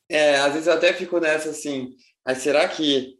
[0.08, 3.15] É, às vezes eu até fico nessa assim, mas será que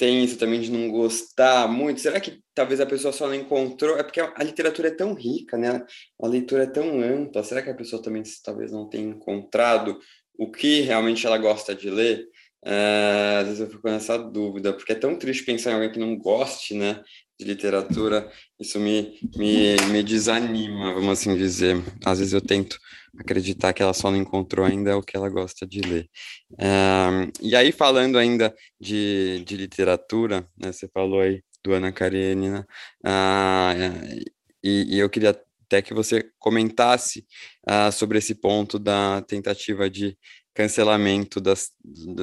[0.00, 2.00] tem isso também de não gostar muito.
[2.00, 3.98] Será que talvez a pessoa só não encontrou?
[3.98, 5.84] É porque a literatura é tão rica, né?
[6.18, 7.44] A leitura é tão ampla.
[7.44, 9.98] Será que a pessoa também talvez não tenha encontrado
[10.38, 12.26] o que realmente ela gosta de ler?
[12.64, 15.98] É, às vezes eu fico nessa dúvida, porque é tão triste pensar em alguém que
[15.98, 17.02] não goste, né,
[17.38, 18.30] de literatura.
[18.58, 21.76] Isso me, me, me desanima, vamos assim dizer.
[22.04, 22.78] Às vezes eu tento
[23.18, 26.08] acreditar que ela só não encontrou ainda o que ela gosta de ler.
[27.40, 32.66] e aí, falando ainda de, de literatura, né, você falou aí do Ana Karenina,
[33.04, 34.24] uh,
[34.62, 37.26] e, e, eu queria até que você comentasse
[37.68, 40.16] uh, sobre esse ponto da tentativa de
[40.60, 41.72] cancelamento das,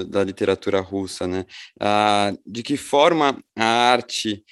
[0.10, 1.46] da, literatura russa, né?
[1.82, 4.44] Uh, de que forma a arte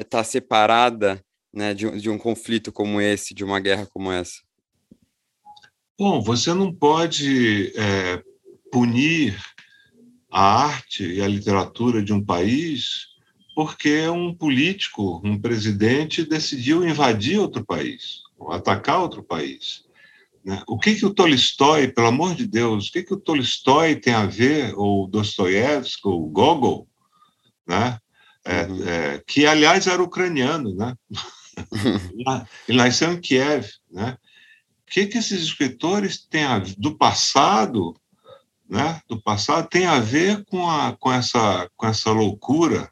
[0.00, 4.42] está separada né, de, de um conflito como esse, de uma guerra como essa?
[5.96, 8.20] Bom, você não pode é,
[8.72, 9.40] punir
[10.28, 13.14] a arte e a literatura de um país
[13.54, 19.83] porque um político, um presidente, decidiu invadir outro país, atacar outro país.
[20.44, 20.62] Né?
[20.66, 24.12] O que, que o Tolstói, pelo amor de Deus, o que, que o Tolstói tem
[24.12, 26.88] a ver, ou Dostoiévski, ou Gogol,
[27.66, 27.98] né?
[28.46, 30.94] É, é, que, aliás, era ucraniano, né?
[32.68, 34.18] Ele nasceu em Kiev, né?
[34.94, 37.96] que, que esses escritores têm a, do passado,
[38.68, 42.88] né, do passado, tem a ver com, a, com, essa, com essa loucura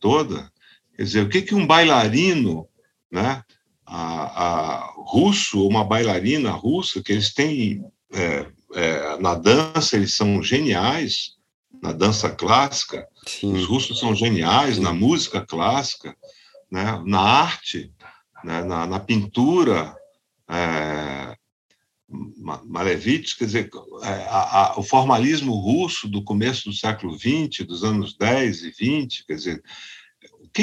[0.00, 0.50] toda?
[0.96, 2.68] Quer dizer, o que, que um bailarino,
[3.12, 3.44] né,
[3.90, 10.40] a, a russo, uma bailarina russa, que eles têm é, é, na dança, eles são
[10.40, 11.32] geniais,
[11.82, 13.52] na dança clássica, Sim.
[13.52, 14.82] os russos são geniais Sim.
[14.82, 16.16] na música clássica,
[16.70, 17.92] né, na arte,
[18.44, 19.96] né, na, na pintura,
[20.48, 21.36] é,
[22.66, 23.70] Malevich, quer dizer,
[24.02, 28.70] é, a, a, o formalismo russo do começo do século XX, dos anos 10 e
[28.70, 29.62] 20, quer dizer,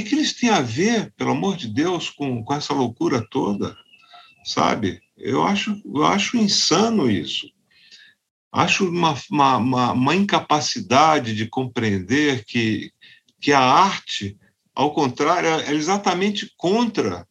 [0.01, 3.75] que, que eles têm a ver, pelo amor de Deus, com, com essa loucura toda?
[4.43, 5.01] Sabe?
[5.17, 7.47] Eu acho, eu acho insano isso.
[8.51, 12.91] Acho uma, uma, uma, uma incapacidade de compreender que,
[13.39, 14.37] que a arte,
[14.73, 17.27] ao contrário, é exatamente contra,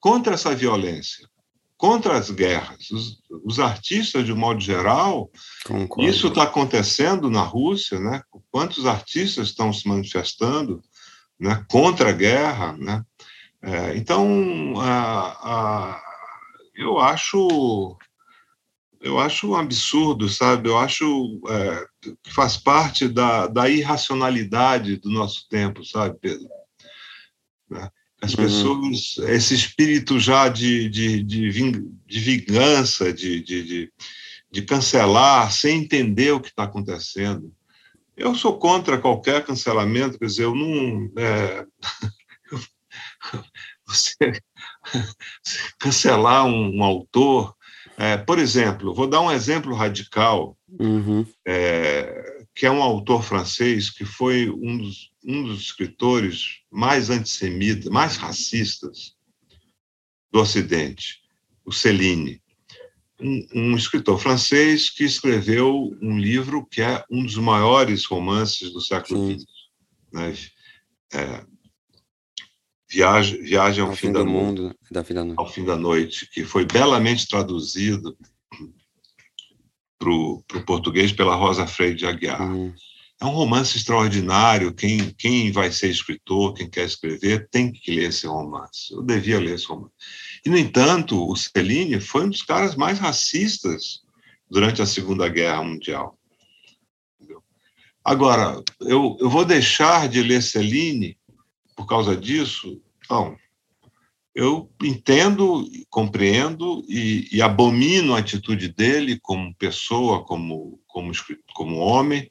[0.00, 1.28] contra essa violência
[1.76, 2.90] contra as guerras.
[2.90, 5.30] Os, os artistas, de um modo geral,
[5.64, 6.10] Concordo.
[6.10, 8.22] isso está acontecendo na Rússia, né?
[8.50, 10.82] Quantos artistas estão se manifestando
[11.38, 13.04] né, contra a guerra, né?
[13.62, 16.02] É, então, a, a,
[16.74, 17.96] eu acho
[19.00, 20.68] eu acho um absurdo, sabe?
[20.68, 21.86] Eu acho é,
[22.22, 26.48] que faz parte da, da irracionalidade do nosso tempo, sabe, Pedro?
[27.70, 27.88] Né?
[28.20, 28.44] As uhum.
[28.44, 29.28] pessoas, uhum.
[29.28, 31.50] esse espírito já de, de, de,
[32.06, 33.92] de vingança, de, de,
[34.50, 37.52] de, cancelar, sem entender o que está acontecendo.
[38.16, 41.10] Eu sou contra qualquer cancelamento, quer dizer, eu não.
[41.16, 41.66] É,
[43.86, 44.40] você
[45.78, 47.54] cancelar um, um autor.
[47.98, 51.26] É, por exemplo, vou dar um exemplo radical, uhum.
[51.46, 57.86] é, que é um autor francês que foi um dos um dos escritores mais antissemitas,
[57.86, 59.16] mais racistas
[60.30, 61.20] do Ocidente,
[61.64, 62.40] o Céline,
[63.20, 68.80] um, um, escritor francês que escreveu um livro que é um dos maiores romances do
[68.80, 69.46] século XX,
[70.12, 70.34] né?
[71.12, 71.44] É,
[72.88, 75.38] Viagem, Viagem ao, ao fim, fim, do mundo, mundo da fim da noite.
[75.38, 78.16] ao fim da noite, que foi belamente traduzido
[79.98, 82.40] para o português pela Rosa Freire de Aguiar.
[82.40, 82.72] Uhum.
[83.20, 84.74] É um romance extraordinário.
[84.74, 88.92] Quem, quem vai ser escritor, quem quer escrever, tem que ler esse romance.
[88.92, 89.94] Eu devia ler esse romance.
[90.44, 94.02] E, no entanto, o Celine foi um dos caras mais racistas
[94.50, 96.18] durante a Segunda Guerra Mundial.
[98.04, 101.18] Agora, eu, eu vou deixar de ler Celine
[101.74, 102.80] por causa disso?
[103.10, 103.36] Não.
[104.34, 111.10] Eu entendo, compreendo e, e abomino a atitude dele como pessoa, como, como,
[111.54, 112.30] como homem,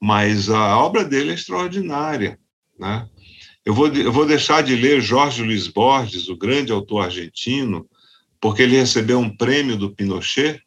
[0.00, 2.38] mas a obra dele é extraordinária.
[2.78, 3.08] Né?
[3.64, 7.88] Eu, vou, eu vou deixar de ler Jorge Luiz Borges, o grande autor argentino,
[8.40, 10.62] porque ele recebeu um prêmio do Pinochet,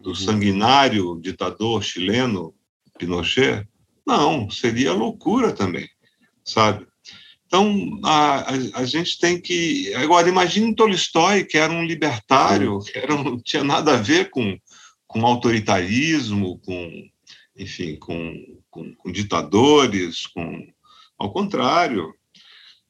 [0.00, 0.14] do uhum.
[0.14, 2.54] sanguinário ditador chileno
[2.98, 3.66] Pinochet?
[4.06, 5.88] Não, seria loucura também,
[6.44, 6.86] sabe?
[7.46, 9.92] Então, a, a, a, gente tem que.
[9.94, 14.58] Agora, imagine Tolstói, que era um libertário, que era, não tinha nada a ver com,
[15.06, 17.08] com autoritarismo, com,
[17.56, 20.66] enfim, com, com, com ditadores, com,
[21.18, 22.14] ao contrário,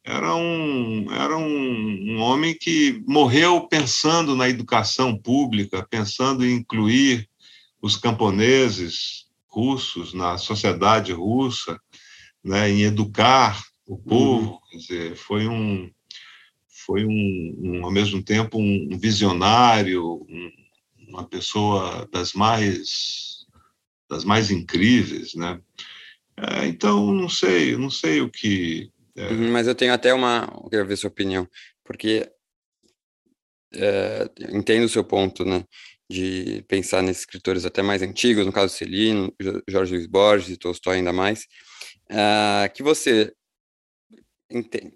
[0.05, 7.29] era um, era um, um homem que morreu pensando na educação pública, pensando em incluir
[7.83, 11.81] os camponeses russos na sociedade russa,
[12.43, 14.51] né, em educar o povo.
[14.53, 14.59] Uhum.
[14.71, 15.91] Quer dizer, foi um,
[16.69, 20.51] foi um, um ao mesmo tempo um visionário, um,
[21.09, 23.26] uma pessoa das mais
[24.09, 25.61] das mais incríveis, né?
[26.37, 28.91] É, então, não sei, não sei o que.
[29.17, 29.29] É...
[29.29, 30.49] Uhum, mas eu tenho até uma.
[30.65, 31.49] Eu quero ver sua opinião,
[31.85, 32.31] porque
[33.75, 35.65] é, entendo o seu ponto, né?
[36.09, 39.35] De pensar nesses escritores até mais antigos, no caso Celino,
[39.69, 41.47] Jorge Luiz Borges e Tolstói ainda mais,
[42.11, 43.33] uh, que você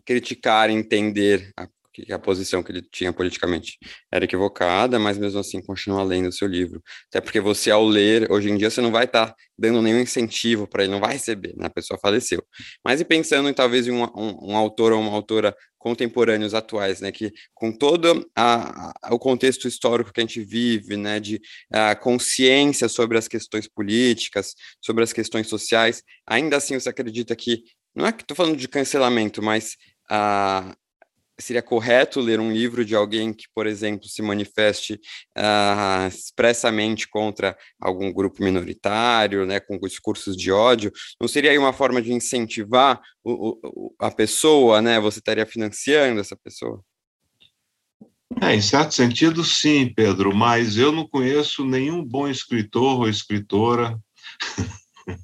[0.04, 3.78] criticar, entender a que a posição que ele tinha politicamente
[4.12, 6.82] era equivocada, mas mesmo assim continua lendo o seu livro.
[7.08, 10.00] Até porque você, ao ler, hoje em dia, você não vai estar tá dando nenhum
[10.00, 11.66] incentivo para ele, não vai receber, né?
[11.66, 12.42] a pessoa faleceu.
[12.84, 17.10] Mas e pensando em talvez um, um, um autor ou uma autora contemporâneos atuais, né,
[17.10, 21.40] que com todo a, a, o contexto histórico que a gente vive, né, de
[21.72, 27.64] a consciência sobre as questões políticas, sobre as questões sociais, ainda assim você acredita que
[27.94, 29.76] não é que estou falando de cancelamento, mas
[30.08, 30.76] a,
[31.40, 34.94] seria correto ler um livro de alguém que, por exemplo, se manifeste
[35.36, 40.92] uh, expressamente contra algum grupo minoritário, né, com discursos de ódio?
[41.20, 45.00] Não seria aí uma forma de incentivar o, o, a pessoa, né?
[45.00, 46.82] Você estaria financiando essa pessoa?
[48.40, 53.98] É, em certo sentido, sim, Pedro, mas eu não conheço nenhum bom escritor ou escritora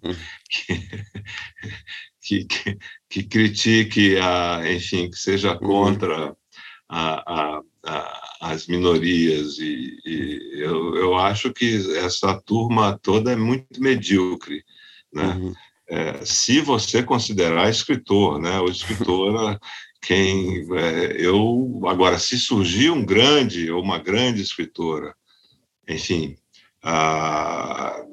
[0.03, 0.13] hum.
[2.21, 5.59] que, que, que critique, a, enfim, que seja uhum.
[5.59, 6.37] contra
[6.89, 9.59] a, a, a, as minorias.
[9.59, 14.65] E, e eu, eu, acho que essa turma toda é muito medíocre.
[15.13, 15.27] Né?
[15.27, 15.55] Uhum.
[15.89, 19.59] É, se você considerar escritor, né, ou escritora,
[20.03, 25.15] quem é, eu agora se surgir um grande ou uma grande escritora,
[25.89, 26.37] enfim,
[26.83, 28.05] ah,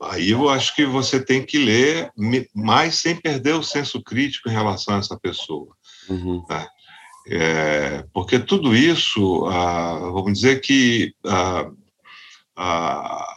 [0.00, 2.12] Aí eu acho que você tem que ler,
[2.54, 5.74] mais sem perder o senso crítico em relação a essa pessoa.
[6.08, 6.44] Uhum.
[6.48, 6.68] Né?
[7.30, 11.70] É, porque tudo isso, ah, vamos dizer que ah,
[12.56, 13.36] ah,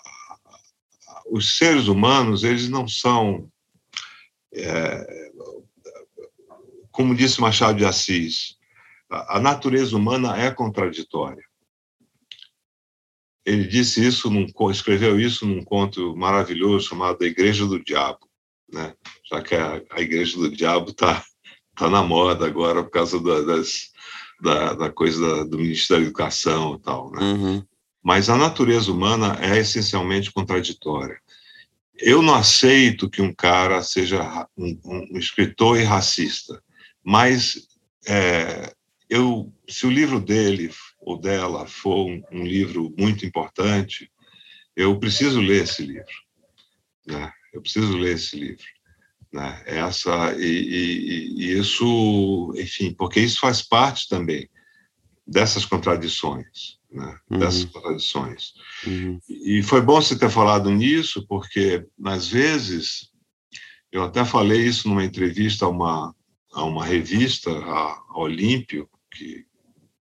[1.29, 3.49] os seres humanos, eles não são,
[4.53, 5.31] é,
[6.91, 8.57] como disse Machado de Assis,
[9.09, 11.43] a natureza humana é contraditória.
[13.45, 18.29] Ele disse isso, num, escreveu isso num conto maravilhoso chamado A Igreja do Diabo,
[18.71, 18.93] né?
[19.29, 21.23] já que a, a Igreja do Diabo está
[21.75, 23.91] tá na moda agora por causa da, das,
[24.41, 27.11] da, da coisa da, do Ministério da Educação e tal.
[27.11, 27.19] Né?
[27.21, 27.63] Uhum.
[28.03, 31.19] Mas a natureza humana é essencialmente contraditória.
[31.97, 36.61] Eu não aceito que um cara seja um, um escritor e racista,
[37.03, 37.67] mas
[38.07, 38.73] é,
[39.09, 40.71] eu, se o livro dele
[41.01, 44.11] ou dela for um, um livro muito importante,
[44.75, 46.05] eu preciso ler esse livro.
[47.05, 47.31] Né?
[47.53, 48.63] Eu preciso ler esse livro.
[49.33, 49.63] Né?
[49.65, 54.49] Essa, e, e, e isso, enfim, porque isso faz parte também
[55.25, 56.79] dessas contradições.
[56.91, 57.17] Né?
[57.29, 57.39] Uhum.
[57.39, 58.53] dessas contradições.
[58.85, 59.19] Uhum.
[59.29, 63.09] E foi bom você ter falado nisso, porque, às vezes,
[63.91, 66.13] eu até falei isso numa entrevista a uma,
[66.51, 69.45] a uma revista, a, a Olímpio, que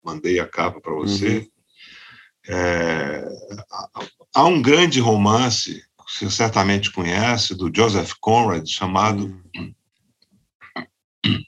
[0.03, 1.39] mandei a capa para você.
[1.39, 1.51] Uhum.
[2.49, 3.29] É,
[4.35, 9.75] há um grande romance, que você certamente conhece, do Joseph Conrad, chamado uhum.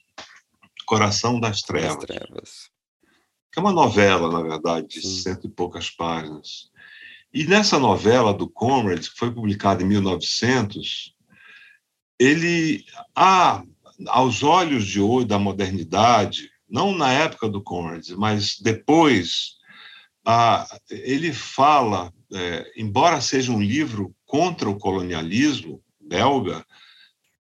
[0.87, 1.97] Coração das Trevas.
[1.97, 2.71] Das Trevas.
[3.53, 5.23] Que é uma novela, na verdade, de Sim.
[5.23, 6.71] cento e poucas páginas.
[7.33, 11.15] E nessa novela do Comrades, que foi publicada em 1900,
[12.19, 12.85] ele,
[13.15, 13.63] ah,
[14.09, 19.57] aos olhos de hoje da modernidade, não na época do Comrades, mas depois,
[20.25, 26.65] ah, ele fala, é, embora seja um livro contra o colonialismo belga,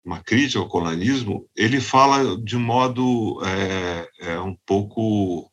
[0.05, 5.51] uma crítica ao colonialismo, ele fala de modo é, é um pouco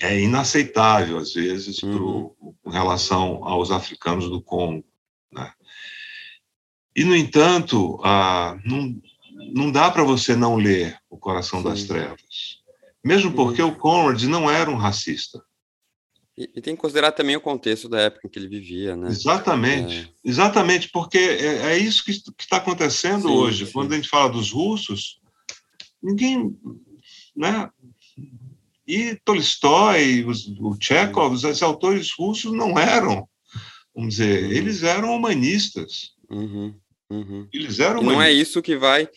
[0.00, 1.96] é inaceitável às vezes uhum.
[1.96, 4.84] pro, com relação aos africanos do Congo,
[5.32, 5.52] né?
[6.94, 9.00] E no entanto, ah, não,
[9.52, 11.68] não dá para você não ler o Coração Sim.
[11.68, 12.59] das Trevas,
[13.04, 13.68] mesmo porque uhum.
[13.68, 15.42] o Conrad não era um racista.
[16.36, 19.08] E, e, tem que considerar também o contexto da época em que ele vivia, né?
[19.08, 20.28] Exatamente, é...
[20.28, 23.66] exatamente, porque é, é isso que está acontecendo sim, hoje.
[23.66, 23.72] Sim.
[23.72, 25.20] Quando a gente fala dos russos,
[26.02, 26.56] ninguém,
[27.36, 27.68] né?
[28.86, 33.28] E Tolstói, os, o Chekhov, os autores russos não eram,
[33.94, 34.52] vamos dizer, uhum.
[34.52, 36.12] eles eram humanistas.
[36.30, 36.74] Uhum.
[37.10, 37.48] Uhum.
[37.52, 38.02] Eles eram.
[38.02, 39.08] E não é isso que vai,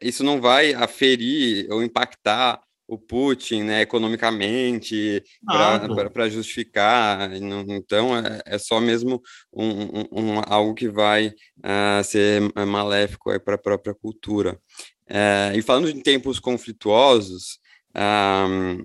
[0.00, 2.60] isso não vai aferir ou impactar
[2.92, 7.32] o Putin, né, economicamente, para justificar.
[7.32, 13.54] Então, é, é só mesmo um, um, um, algo que vai uh, ser maléfico para
[13.54, 14.60] a própria cultura.
[15.08, 17.58] Uh, e falando em tempos conflituosos,
[17.96, 18.82] uh,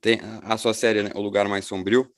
[0.00, 2.08] tem a sua série, né, O Lugar Mais Sombrio,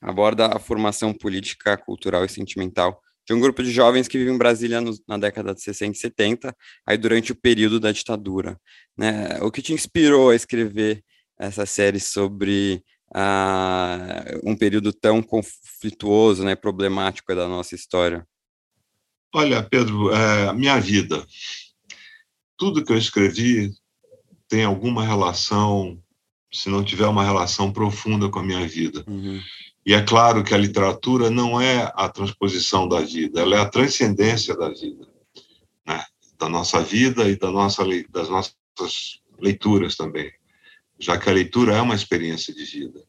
[0.00, 4.38] aborda a formação política, cultural e sentimental de um grupo de jovens que vivem em
[4.38, 8.60] Brasília no, na década de 60 e 70, aí durante o período da ditadura.
[8.98, 9.38] Né?
[9.40, 11.00] O que te inspirou a escrever
[11.38, 12.82] essa série sobre
[13.14, 18.26] uh, um período tão conflituoso, né, problemático da nossa história?
[19.32, 21.24] Olha, Pedro, é, minha vida,
[22.58, 23.70] tudo que eu escrevi
[24.48, 26.02] tem alguma relação,
[26.52, 29.04] se não tiver uma relação profunda com a minha vida.
[29.06, 29.40] Uhum.
[29.84, 33.68] E é claro que a literatura não é a transposição da vida, ela é a
[33.68, 35.08] transcendência da vida,
[35.86, 36.04] né?
[36.38, 40.30] da nossa vida e da nossa, das nossas leituras também,
[40.98, 43.02] já que a leitura é uma experiência de vida.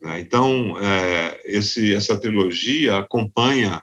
[0.00, 0.20] Né?
[0.20, 3.82] Então, é, esse, essa trilogia acompanha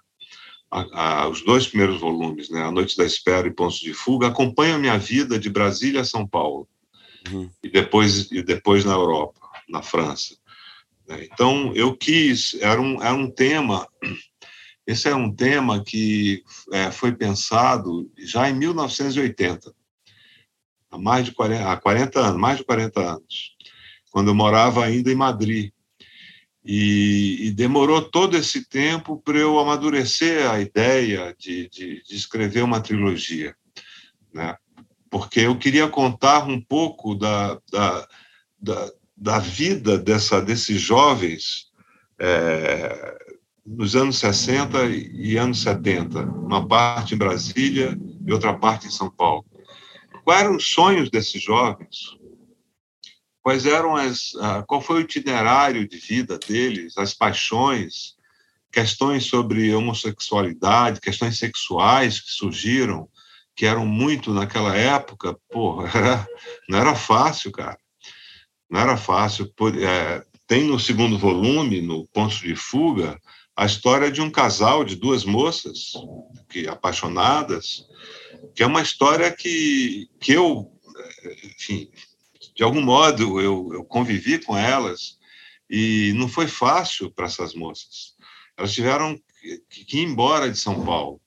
[0.71, 2.61] a, a, os dois primeiros volumes, né?
[2.61, 6.05] A Noite da Espera e Pontos de Fuga, acompanha a minha vida de Brasília a
[6.05, 6.67] São Paulo,
[7.31, 7.49] uhum.
[7.63, 10.37] e, depois, e depois na Europa, na França.
[11.09, 11.27] Né?
[11.31, 13.87] Então, eu quis, era um, era um tema,
[14.85, 19.73] esse é um tema que é, foi pensado já em 1980,
[20.91, 23.55] há mais de 40, há 40 anos, mais de 40 anos,
[24.11, 25.71] quando eu morava ainda em Madrid.
[26.63, 32.63] E, e demorou todo esse tempo para eu amadurecer a ideia de, de, de escrever
[32.63, 33.55] uma trilogia,
[34.31, 34.55] né?
[35.09, 38.07] porque eu queria contar um pouco da, da,
[38.61, 41.67] da, da vida dessa, desses jovens
[42.17, 43.17] é,
[43.65, 49.11] nos anos 60 e anos 70, uma parte em Brasília e outra parte em São
[49.11, 49.45] Paulo.
[50.23, 52.17] Quais eram os sonhos desses jovens?
[53.41, 54.31] Quais eram as,
[54.67, 58.15] qual foi o itinerário de vida deles, as paixões,
[58.71, 63.09] questões sobre homossexualidade, questões sexuais que surgiram,
[63.55, 66.27] que eram muito naquela época, porra,
[66.69, 67.77] não era fácil, cara
[68.69, 69.51] não era fácil.
[69.81, 73.19] É, tem no segundo volume, no Pontos de Fuga,
[73.55, 75.93] a história de um casal de duas moças
[76.49, 77.85] que apaixonadas,
[78.55, 80.71] que é uma história que, que eu,
[81.43, 81.89] enfim,
[82.55, 85.17] de algum modo eu, eu convivi com elas
[85.69, 88.15] e não foi fácil para essas moças.
[88.57, 89.19] Elas tiveram
[89.67, 91.21] que, que ir embora de São Paulo.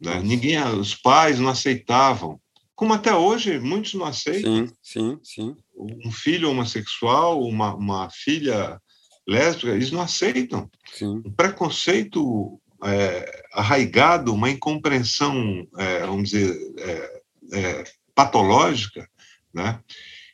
[0.00, 0.20] Né?
[0.22, 2.40] Ninguém, os pais não aceitavam
[2.74, 4.66] como até hoje muitos não aceitam.
[4.66, 5.56] Sim, sim, sim.
[5.76, 8.80] Um filho homossexual, uma, uma filha
[9.26, 10.70] lésbica, eles não aceitam.
[10.92, 11.22] Sim.
[11.24, 17.22] Um preconceito é, arraigado, uma incompreensão, é, vamos dizer, é,
[17.52, 19.08] é patológica,
[19.52, 19.80] né?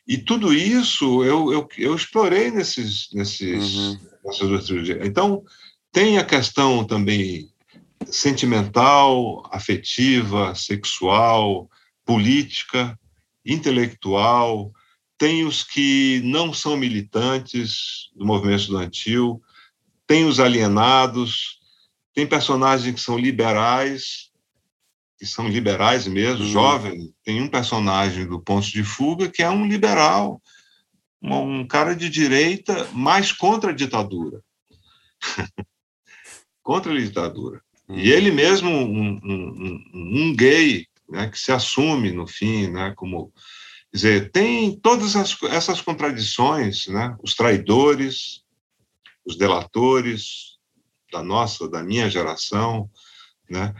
[0.07, 3.99] E tudo isso eu, eu, eu explorei nesses, nesses, uhum.
[4.25, 5.05] nessas duas trilogias.
[5.05, 5.43] Então,
[5.91, 7.49] tem a questão também
[8.05, 11.69] sentimental, afetiva, sexual,
[12.05, 12.99] política,
[13.45, 14.71] intelectual,
[15.21, 19.39] tem os que não são militantes do movimento estudantil,
[20.07, 21.59] tem os alienados,
[22.11, 24.31] tem personagens que são liberais,
[25.19, 26.49] que são liberais mesmo, uhum.
[26.49, 27.13] jovens.
[27.23, 30.41] Tem um personagem do Ponto de Fuga que é um liberal,
[31.21, 34.41] um cara de direita, mais contra a ditadura.
[36.63, 37.61] contra a ditadura.
[37.87, 37.95] Uhum.
[37.95, 42.91] E ele mesmo, um, um, um, um gay, né, que se assume no fim, né,
[42.95, 43.31] como
[43.91, 47.15] Quer dizer, tem todas as, essas contradições, né?
[47.21, 48.41] os traidores,
[49.25, 50.57] os delatores
[51.11, 52.89] da nossa, da minha geração.
[53.49, 53.73] Né?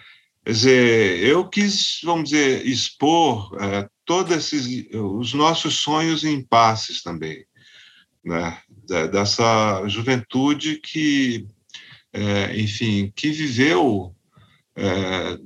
[0.43, 7.01] Quer dizer, eu quis, vamos dizer, expor é, todos esses, os nossos sonhos em passes
[7.01, 7.45] também,
[8.23, 8.61] né?
[9.13, 11.47] dessa juventude que,
[12.11, 14.13] é, enfim, que viveu
[14.75, 15.37] é,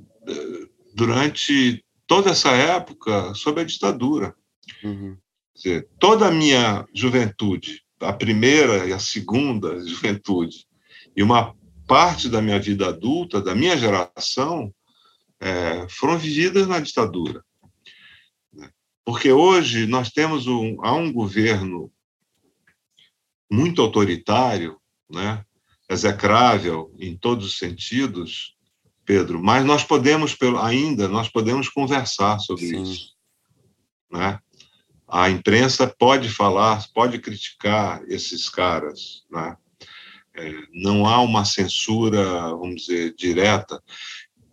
[0.95, 4.35] durante toda essa época sob a ditadura.
[4.83, 5.17] Uhum.
[5.55, 10.67] Dizer, toda a minha juventude, a primeira e a segunda juventude,
[11.15, 11.55] e uma
[11.87, 14.73] parte da minha vida adulta, da minha geração,
[15.39, 17.43] é, foram vividas na ditadura.
[19.05, 21.91] Porque hoje nós temos um, há um governo
[23.49, 25.45] muito autoritário, né,
[25.87, 28.55] execrável em todos os sentidos,
[29.05, 32.81] Pedro, mas nós podemos ainda nós podemos conversar sobre Sim.
[32.81, 33.13] isso,
[34.11, 34.39] né?
[35.15, 39.55] A imprensa pode falar, pode criticar esses caras, né?
[40.35, 43.81] É, não há uma censura, vamos dizer, direta.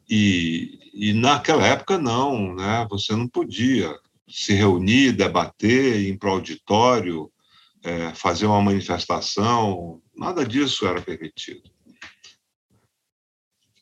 [0.09, 2.87] E, e naquela época não, né?
[2.89, 3.93] Você não podia
[4.29, 7.29] se reunir, debater, ir para o auditório,
[7.83, 11.69] é, fazer uma manifestação, nada disso era permitido.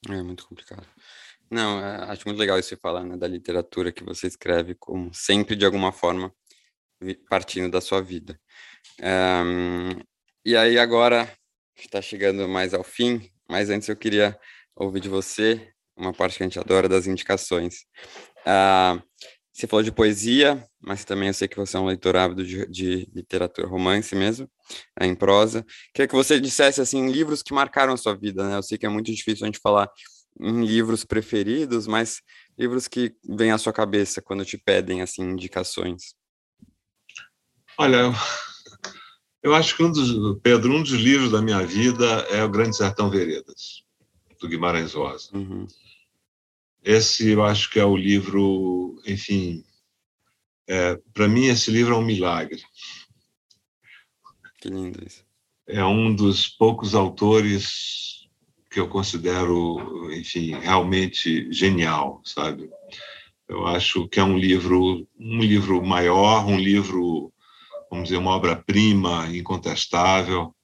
[0.08, 0.86] É muito complicado.
[1.50, 5.54] Não, é, acho muito legal isso falar né, da literatura que você escreve, como sempre,
[5.54, 6.32] de alguma forma,
[7.28, 8.38] partindo da sua vida.
[9.00, 10.00] Um,
[10.44, 11.30] e aí, agora,
[11.76, 14.38] está chegando mais ao fim, mas antes eu queria
[14.76, 17.84] ouvir de você uma parte que a gente adora das indicações.
[18.46, 19.02] Uh,
[19.52, 22.66] você falou de poesia, mas também eu sei que você é um leitor ávido de,
[22.66, 24.50] de literatura romance mesmo,
[24.98, 25.64] é, em prosa.
[25.92, 28.56] Queria que você dissesse, assim, livros que marcaram a sua vida, né?
[28.56, 29.90] Eu sei que é muito difícil a gente falar
[30.40, 32.22] em livros preferidos, mas
[32.58, 36.14] livros que vêm à sua cabeça quando te pedem, assim, indicações.
[37.78, 38.12] Olha,
[39.42, 42.76] eu acho que um dos, Pedro, um dos livros da minha vida é O Grande
[42.76, 43.84] Sertão Veredas,
[44.40, 45.30] do Guimarães Rosa.
[45.32, 45.66] Uhum.
[46.82, 49.64] Esse eu acho que é o livro, enfim,
[50.66, 52.62] é, para mim esse livro é um milagre.
[54.60, 55.24] Que lindo isso.
[55.66, 58.28] É um dos poucos autores
[58.70, 62.70] que eu considero, enfim, realmente genial, sabe?
[63.48, 67.32] Eu acho que é um livro, um livro maior, um livro,
[67.90, 70.54] vamos dizer, uma obra-prima incontestável.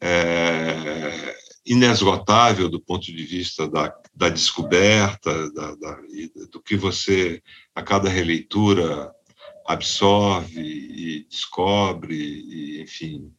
[0.00, 1.34] É,
[1.66, 6.00] inesgotável do ponto de vista da, da descoberta, da, da,
[6.52, 7.42] do que você,
[7.74, 9.10] a cada releitura,
[9.66, 13.32] absorve e descobre, e, enfim.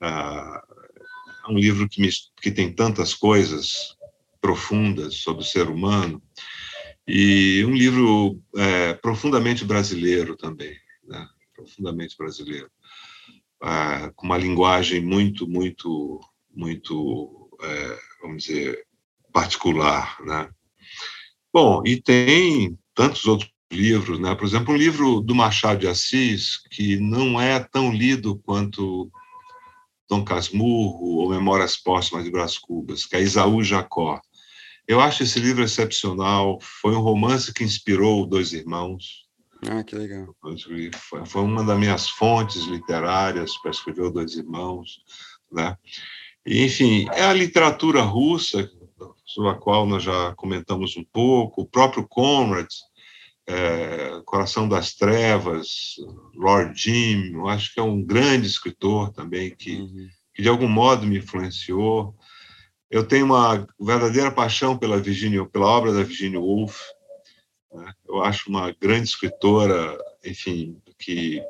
[0.00, 2.08] é um livro que, me,
[2.40, 3.94] que tem tantas coisas
[4.40, 6.22] profundas sobre o ser humano,
[7.06, 11.28] e um livro é, profundamente brasileiro também, né?
[11.60, 12.70] Profundamente brasileiro,
[13.62, 16.20] é, com uma linguagem muito, muito,
[16.54, 18.86] muito é, vamos dizer,
[19.32, 20.48] particular, né?
[21.52, 24.34] Bom, e tem tantos outros livros, né?
[24.34, 29.10] Por exemplo, um livro do Machado de Assis que não é tão lido quanto
[30.08, 34.20] Dom Casmurro ou Memórias Póstumas de Brás Cubas, que é Isaú Jacó.
[34.86, 36.58] Eu acho esse livro excepcional.
[36.60, 39.28] Foi um romance que inspirou Dois Irmãos.
[39.68, 40.34] Ah, que legal.
[41.26, 45.02] Foi uma das minhas fontes literárias para escrever Os Dois Irmãos,
[45.52, 45.76] né?
[46.46, 48.70] Enfim, é a literatura russa,
[49.24, 52.66] sobre a qual nós já comentamos um pouco, o próprio Conrad,
[53.46, 55.96] é, Coração das Trevas,
[56.34, 60.08] Lord Jim, eu acho que é um grande escritor também que, uhum.
[60.34, 62.14] que de algum modo me influenciou.
[62.90, 66.80] Eu tenho uma verdadeira paixão pela Virginia, pela obra da Virginia Woolf.
[67.72, 67.92] Né?
[68.08, 71.42] Eu acho uma grande escritora, enfim, que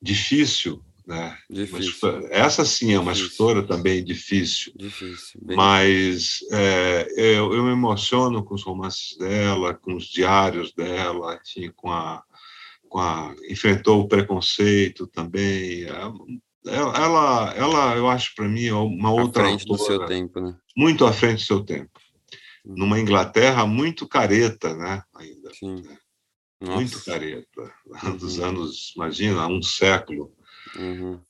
[0.00, 1.36] difícil né?
[1.50, 2.28] Difícil.
[2.30, 3.32] essa sim é uma difícil.
[3.32, 4.72] escritora também difícil.
[4.76, 5.40] Difícil.
[5.42, 11.72] Mas é, eu, eu me emociono com os romances dela, com os diários dela, enfim,
[11.74, 12.22] com a,
[12.88, 15.82] com a enfrentou o preconceito também.
[15.84, 15.90] É,
[16.68, 20.40] ela, ela, eu acho para mim é uma outra à frente autora, do seu tempo,
[20.40, 20.56] né?
[20.76, 21.99] Muito à frente do seu tempo.
[22.64, 25.02] Numa Inglaterra muito careta, né?
[25.14, 25.54] Ainda.
[25.54, 25.82] Sim.
[25.82, 25.98] Né?
[26.62, 27.72] Muito careta.
[28.18, 28.44] Dos uhum.
[28.44, 30.32] anos, imagina, um século.
[30.76, 31.20] Uhum.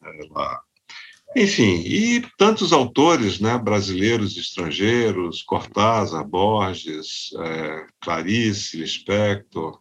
[1.36, 9.78] Enfim, e tantos autores né, brasileiros e estrangeiros, Cortázar, Borges, é, Clarice Lispector,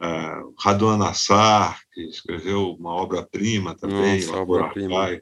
[0.00, 5.20] é, Raduan Nassar, que escreveu uma obra-prima também, Nossa, obra-prima.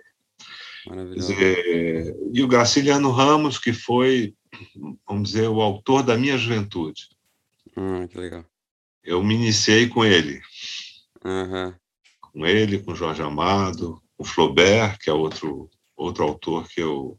[2.32, 4.34] E o Graciliano Ramos, que foi,
[5.06, 7.08] vamos dizer, o autor da minha juventude.
[7.76, 8.44] Hum, que legal.
[9.04, 10.40] Eu me iniciei com ele.
[11.24, 11.74] Uhum.
[12.20, 17.18] Com ele, com Jorge Amado, com Flaubert, que é outro, outro autor que eu,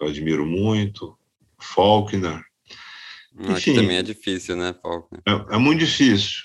[0.00, 1.16] eu admiro muito,
[1.58, 2.44] Faulkner.
[3.36, 5.20] Enfim, também é difícil, né, Faulkner?
[5.26, 6.42] É, é muito difícil.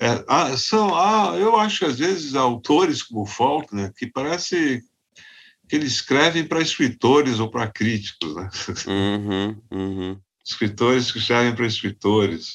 [0.00, 4.82] É, ah, são, ah, eu acho que às vezes autores como Faulkner, que parece
[5.68, 8.48] que eles escrevem para escritores ou para críticos, né?
[8.86, 10.20] Uhum, uhum.
[10.44, 12.52] Escritores que escrevem para escritores.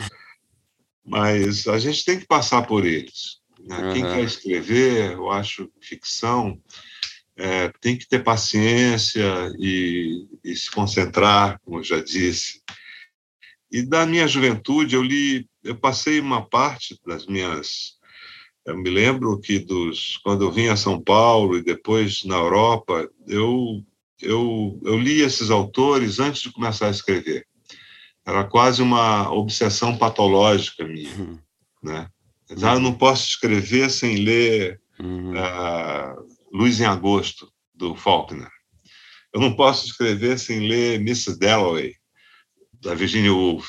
[1.05, 3.39] Mas a gente tem que passar por eles.
[3.59, 3.78] Né?
[3.78, 3.93] Uhum.
[3.93, 6.59] Quem quer escrever, eu acho, ficção,
[7.36, 12.61] é, tem que ter paciência e, e se concentrar, como eu já disse.
[13.72, 17.97] E da minha juventude, eu li, eu passei uma parte das minhas
[18.66, 23.09] eu me lembro que dos quando eu vim a São Paulo e depois na Europa,
[23.28, 23.84] eu
[24.22, 27.45] eu, eu li esses autores antes de começar a escrever.
[28.26, 31.39] Era quase uma obsessão patológica minha, uhum.
[31.82, 32.07] né?
[32.61, 35.32] Ah, eu não posso escrever sem ler uhum.
[35.32, 38.49] uh, Luz em Agosto do Faulkner.
[39.34, 41.95] Eu não posso escrever sem ler Miss Dalloway
[42.82, 43.68] da Virginia Woolf,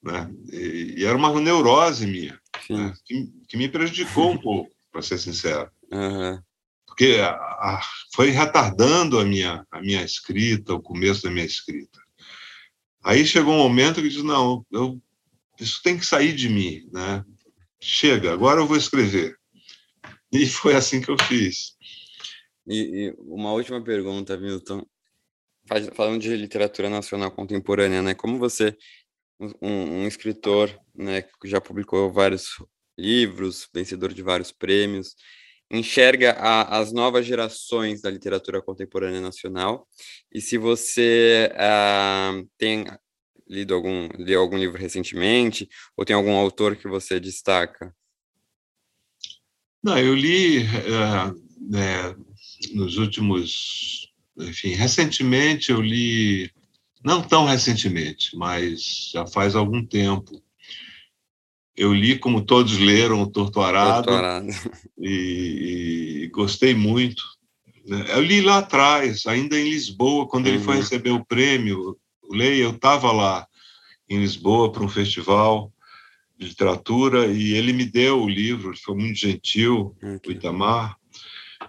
[0.00, 0.30] né?
[0.52, 2.38] E, e era uma neurose minha
[2.72, 2.92] né?
[3.04, 5.70] que, que, me prejudicou um pouco, para ser sincero.
[5.92, 6.40] Uhum.
[6.86, 7.80] Porque a, a,
[8.14, 12.00] foi retardando a minha, a minha escrita, o começo da minha escrita.
[13.04, 15.00] Aí chegou um momento que eu disse, não, eu,
[15.60, 17.24] isso tem que sair de mim, né?
[17.80, 19.36] Chega, agora eu vou escrever.
[20.32, 21.76] E foi assim que eu fiz.
[22.66, 24.84] E, e uma última pergunta, Milton.
[25.94, 28.14] Falando de literatura nacional contemporânea, né?
[28.14, 28.76] Como você
[29.38, 32.56] um, um, escritor né, que já publicou vários
[32.98, 35.14] livros, vencedor de vários prêmios,
[35.70, 39.86] enxerga a, as novas gerações da literatura contemporânea nacional.
[40.32, 42.86] E se você uh, tem
[43.48, 47.94] lido algum, leu algum livro recentemente, ou tem algum autor que você destaca?
[49.82, 52.14] Não, eu li uh, né,
[52.72, 56.50] nos últimos, enfim, recentemente eu li
[57.06, 60.42] não tão recentemente, mas já faz algum tempo.
[61.76, 64.48] Eu li, como todos leram, o Torturado, Torturado.
[64.98, 67.22] E, e, gostei muito.
[67.86, 68.06] Né?
[68.08, 70.54] Eu li lá atrás, ainda em Lisboa, quando uhum.
[70.54, 70.80] ele foi uhum.
[70.80, 71.96] receber o prêmio.
[72.28, 73.46] Leia, eu estava lá
[74.08, 75.72] em Lisboa para um festival
[76.36, 80.34] de literatura e ele me deu o livro, ele foi muito gentil, okay.
[80.34, 80.96] o Itamar.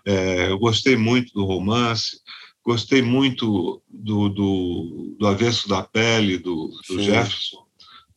[0.04, 2.22] É, eu gostei muito do romance.
[2.68, 7.66] Gostei muito do, do, do Avesso da Pele, do, do Jefferson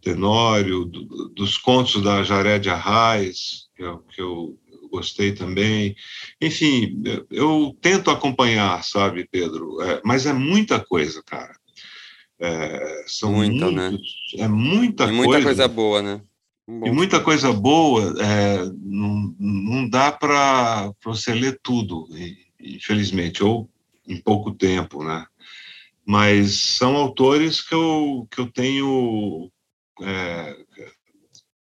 [0.02, 4.58] Tenório, do, dos contos da Jaré de Arraes, que eu, que eu
[4.90, 5.94] gostei também.
[6.40, 9.80] Enfim, eu tento acompanhar, sabe, Pedro?
[9.82, 11.54] É, mas é muita coisa, cara.
[12.40, 13.90] É, são muita, né?
[13.90, 14.44] muitos, né?
[14.44, 15.44] É muita, e muita coisa.
[15.44, 16.20] coisa boa, né?
[16.66, 22.08] Um e muita coisa boa, é, não, não dá para você ler tudo,
[22.58, 23.44] infelizmente.
[23.44, 23.70] Ou
[24.10, 25.24] em pouco tempo, né?
[26.04, 29.50] Mas são autores que eu, que eu tenho,
[30.02, 30.56] é,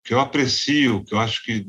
[0.03, 1.65] que eu aprecio, que eu acho que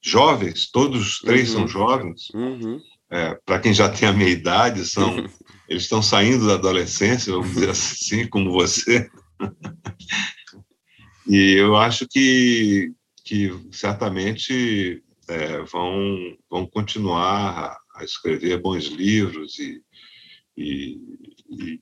[0.00, 1.60] jovens, todos os três uhum.
[1.60, 2.80] são jovens, uhum.
[3.10, 5.28] é, para quem já tem a minha idade, são, uhum.
[5.68, 9.10] eles estão saindo da adolescência, vamos dizer assim, como você.
[11.26, 12.92] e eu acho que,
[13.24, 19.82] que certamente é, vão, vão continuar a escrever bons livros e,
[20.56, 20.98] e,
[21.48, 21.80] e,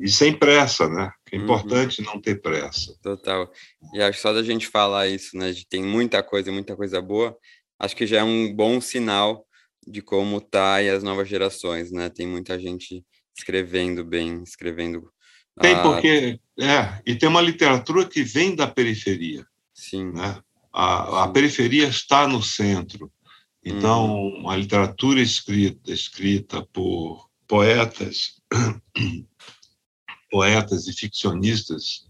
[0.00, 1.10] e sem pressa, né?
[1.30, 1.44] É uhum.
[1.44, 2.06] importante uhum.
[2.06, 2.96] não ter pressa.
[3.02, 3.50] Total.
[3.94, 5.52] E acho que só da gente falar isso, né?
[5.52, 7.36] De tem muita coisa, muita coisa boa,
[7.78, 9.46] acho que já é um bom sinal
[9.86, 12.08] de como tá e as novas gerações, né?
[12.08, 13.04] Tem muita gente
[13.36, 15.10] escrevendo bem, escrevendo.
[15.60, 15.82] Tem, a...
[15.82, 16.40] porque.
[16.58, 19.46] É, e tem uma literatura que vem da periferia.
[19.72, 20.12] Sim.
[20.12, 20.40] Né?
[20.72, 23.10] A, a periferia está no centro.
[23.64, 24.48] Então, uhum.
[24.48, 28.40] a literatura escrita, escrita por poetas,
[30.30, 32.06] poetas e ficcionistas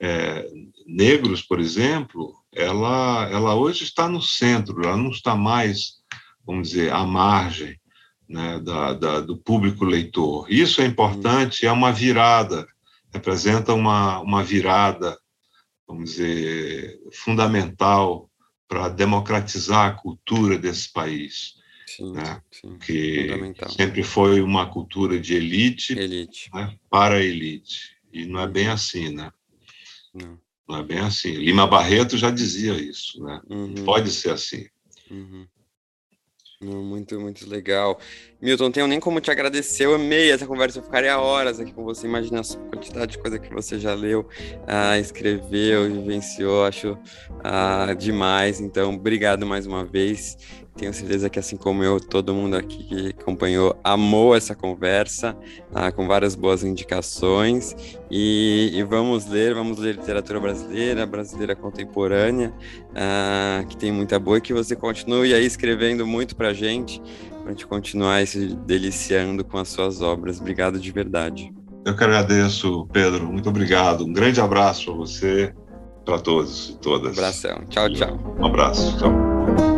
[0.00, 0.46] é,
[0.86, 5.94] negros, por exemplo, ela, ela hoje está no centro, ela não está mais,
[6.44, 7.80] vamos dizer, à margem
[8.28, 10.46] né, da, da, do público leitor.
[10.50, 12.66] Isso é importante, é uma virada,
[13.12, 15.16] representa uma, uma virada,
[15.86, 18.28] vamos dizer, fundamental
[18.66, 21.54] para democratizar a cultura desse país
[21.96, 22.42] sim, né?
[22.50, 23.28] sim, que
[23.76, 26.50] sempre foi uma cultura de elite, elite.
[26.52, 26.76] Né?
[26.90, 27.96] para a elite.
[28.12, 29.32] E não é bem assim, né?
[30.14, 30.38] Não.
[30.68, 31.32] não é bem assim.
[31.32, 33.40] Lima Barreto já dizia isso, né?
[33.50, 33.74] Uhum.
[33.84, 34.66] Pode ser assim.
[35.10, 35.46] Uhum.
[36.64, 37.98] Muito, muito legal.
[38.40, 39.84] Milton, não tenho nem como te agradecer.
[39.84, 40.78] Eu amei essa conversa.
[40.78, 42.06] Eu ficaria horas aqui com você.
[42.06, 44.26] Imagina a quantidade de coisa que você já leu,
[44.66, 46.64] ah, escreveu, vivenciou.
[46.64, 46.96] Acho
[47.42, 48.60] ah, demais.
[48.60, 50.38] Então, obrigado mais uma vez.
[50.76, 55.36] Tenho certeza que, assim como eu, todo mundo aqui que acompanhou amou essa conversa,
[55.72, 57.76] ah, com várias boas indicações.
[58.10, 62.52] E, e, vamos ler, vamos ler literatura brasileira, brasileira contemporânea,
[62.94, 67.00] ah, que tem muita boa, e que você continue aí escrevendo muito para a gente,
[67.30, 70.40] para a gente continuar se deliciando com as suas obras.
[70.40, 71.52] Obrigado de verdade.
[71.84, 73.26] Eu que agradeço, Pedro.
[73.26, 74.04] Muito obrigado.
[74.04, 75.54] Um grande abraço para você,
[76.04, 77.10] para todos e todas.
[77.16, 77.62] Um abração.
[77.68, 78.36] Tchau, tchau.
[78.40, 78.98] Um abraço.
[78.98, 79.73] Tchau.